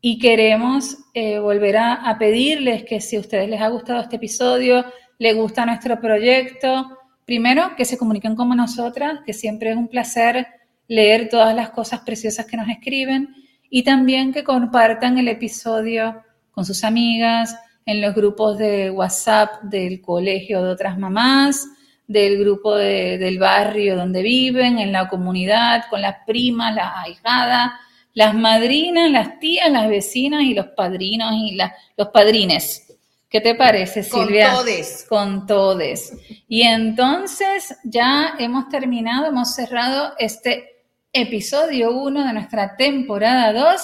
y 0.00 0.20
queremos 0.20 0.98
eh, 1.14 1.40
volver 1.40 1.78
a, 1.78 1.94
a, 1.94 2.16
pedirles 2.16 2.84
que 2.84 3.00
si 3.00 3.16
a 3.16 3.20
ustedes 3.20 3.48
les 3.48 3.60
ha 3.60 3.68
gustado 3.68 4.00
este 4.00 4.16
episodio, 4.16 4.84
les 5.18 5.34
gusta 5.34 5.66
nuestro 5.66 6.00
proyecto, 6.00 6.96
primero 7.24 7.74
que 7.76 7.84
se 7.84 7.98
comuniquen 7.98 8.36
con 8.36 8.48
nosotras, 8.56 9.20
que 9.26 9.32
siempre 9.32 9.70
es 9.70 9.76
un 9.76 9.88
placer 9.88 10.46
leer 10.86 11.28
todas 11.28 11.56
las 11.56 11.70
cosas 11.70 12.00
preciosas 12.00 12.46
que 12.46 12.56
nos 12.56 12.68
escriben 12.68 13.34
y 13.68 13.82
también 13.82 14.32
que 14.32 14.44
compartan 14.44 15.18
el 15.18 15.26
episodio 15.26 16.22
con 16.52 16.64
sus 16.64 16.84
amigas, 16.84 17.56
en 17.84 18.00
los 18.00 18.14
grupos 18.14 18.58
de 18.58 18.90
WhatsApp 18.90 19.62
del 19.62 20.00
colegio 20.00 20.62
de 20.62 20.70
otras 20.70 20.98
mamás, 20.98 21.66
del 22.06 22.38
grupo 22.38 22.74
del 22.76 23.38
barrio 23.38 23.96
donde 23.96 24.22
viven, 24.22 24.78
en 24.78 24.92
la 24.92 25.08
comunidad, 25.08 25.84
con 25.88 26.02
las 26.02 26.16
primas, 26.26 26.74
las 26.74 26.92
ahijadas, 26.96 27.72
las 28.14 28.34
madrinas, 28.34 29.10
las 29.10 29.38
tías, 29.38 29.70
las 29.70 29.88
vecinas 29.88 30.42
y 30.42 30.54
los 30.54 30.66
padrinos 30.76 31.32
y 31.34 31.56
los 31.56 32.08
padrines. 32.08 32.86
¿Qué 33.32 33.40
te 33.40 33.54
parece, 33.54 34.02
Silvia? 34.02 34.50
Con 34.50 34.58
todes. 34.58 35.06
Con 35.08 35.46
todes. 35.46 36.12
Y 36.48 36.62
entonces 36.62 37.74
ya 37.82 38.34
hemos 38.38 38.68
terminado, 38.68 39.26
hemos 39.26 39.54
cerrado 39.54 40.12
este 40.18 40.84
episodio 41.14 41.92
1 41.92 42.26
de 42.26 42.32
nuestra 42.34 42.76
temporada 42.76 43.54
2. 43.54 43.82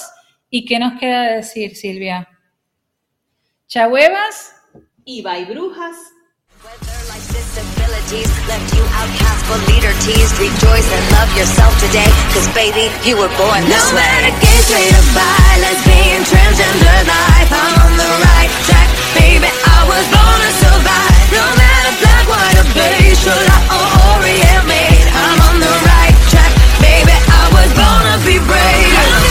¿Y 0.51 0.65
qué 0.65 0.77
nos 0.77 0.99
queda 0.99 1.23
decir, 1.31 1.75
Silvia? 1.75 2.29
Chahuevas. 3.69 4.53
y 5.05 5.21
by 5.21 5.45
Brujas. 5.45 5.93
Whether 6.65 6.97
life's 7.05 7.29
disabilities 7.29 8.25
left 8.49 8.65
you 8.73 8.81
outcast 8.97 9.45
but 9.45 9.61
leader 9.69 9.93
teased, 10.01 10.33
rejoice 10.41 10.89
and 10.89 11.05
love 11.13 11.29
yourself 11.37 11.69
today. 11.77 12.09
Cause 12.33 12.49
baby, 12.57 12.89
you 13.05 13.13
were 13.13 13.29
born 13.37 13.61
this 13.69 13.77
No 13.77 13.93
way. 13.93 14.01
matter 14.01 14.33
gay, 14.41 14.59
straight 14.65 14.89
or 14.89 15.05
bi, 15.13 15.53
lesbian, 15.61 16.21
transgender 16.25 16.99
life, 17.13 17.51
I'm 17.53 17.73
on 17.85 17.93
the 17.93 18.09
right 18.25 18.51
track, 18.65 18.89
baby. 19.13 19.45
I 19.53 19.79
was 19.85 20.05
born 20.09 20.39
to 20.41 20.51
survive. 20.65 21.13
No 21.29 21.45
matter 21.53 21.93
black, 22.01 22.25
white, 22.25 22.57
or 22.57 22.67
beige, 22.73 23.21
Shula 23.21 23.57
or 23.69 23.85
Orient 24.17 24.65
made, 24.65 25.05
I'm 25.13 25.37
on 25.45 25.57
the 25.61 25.73
right 25.85 26.17
track, 26.33 26.51
baby. 26.81 27.13
I 27.13 27.43
was 27.53 27.69
born 27.77 28.01
to 28.09 28.17
be 28.25 28.41
brave. 28.49 29.28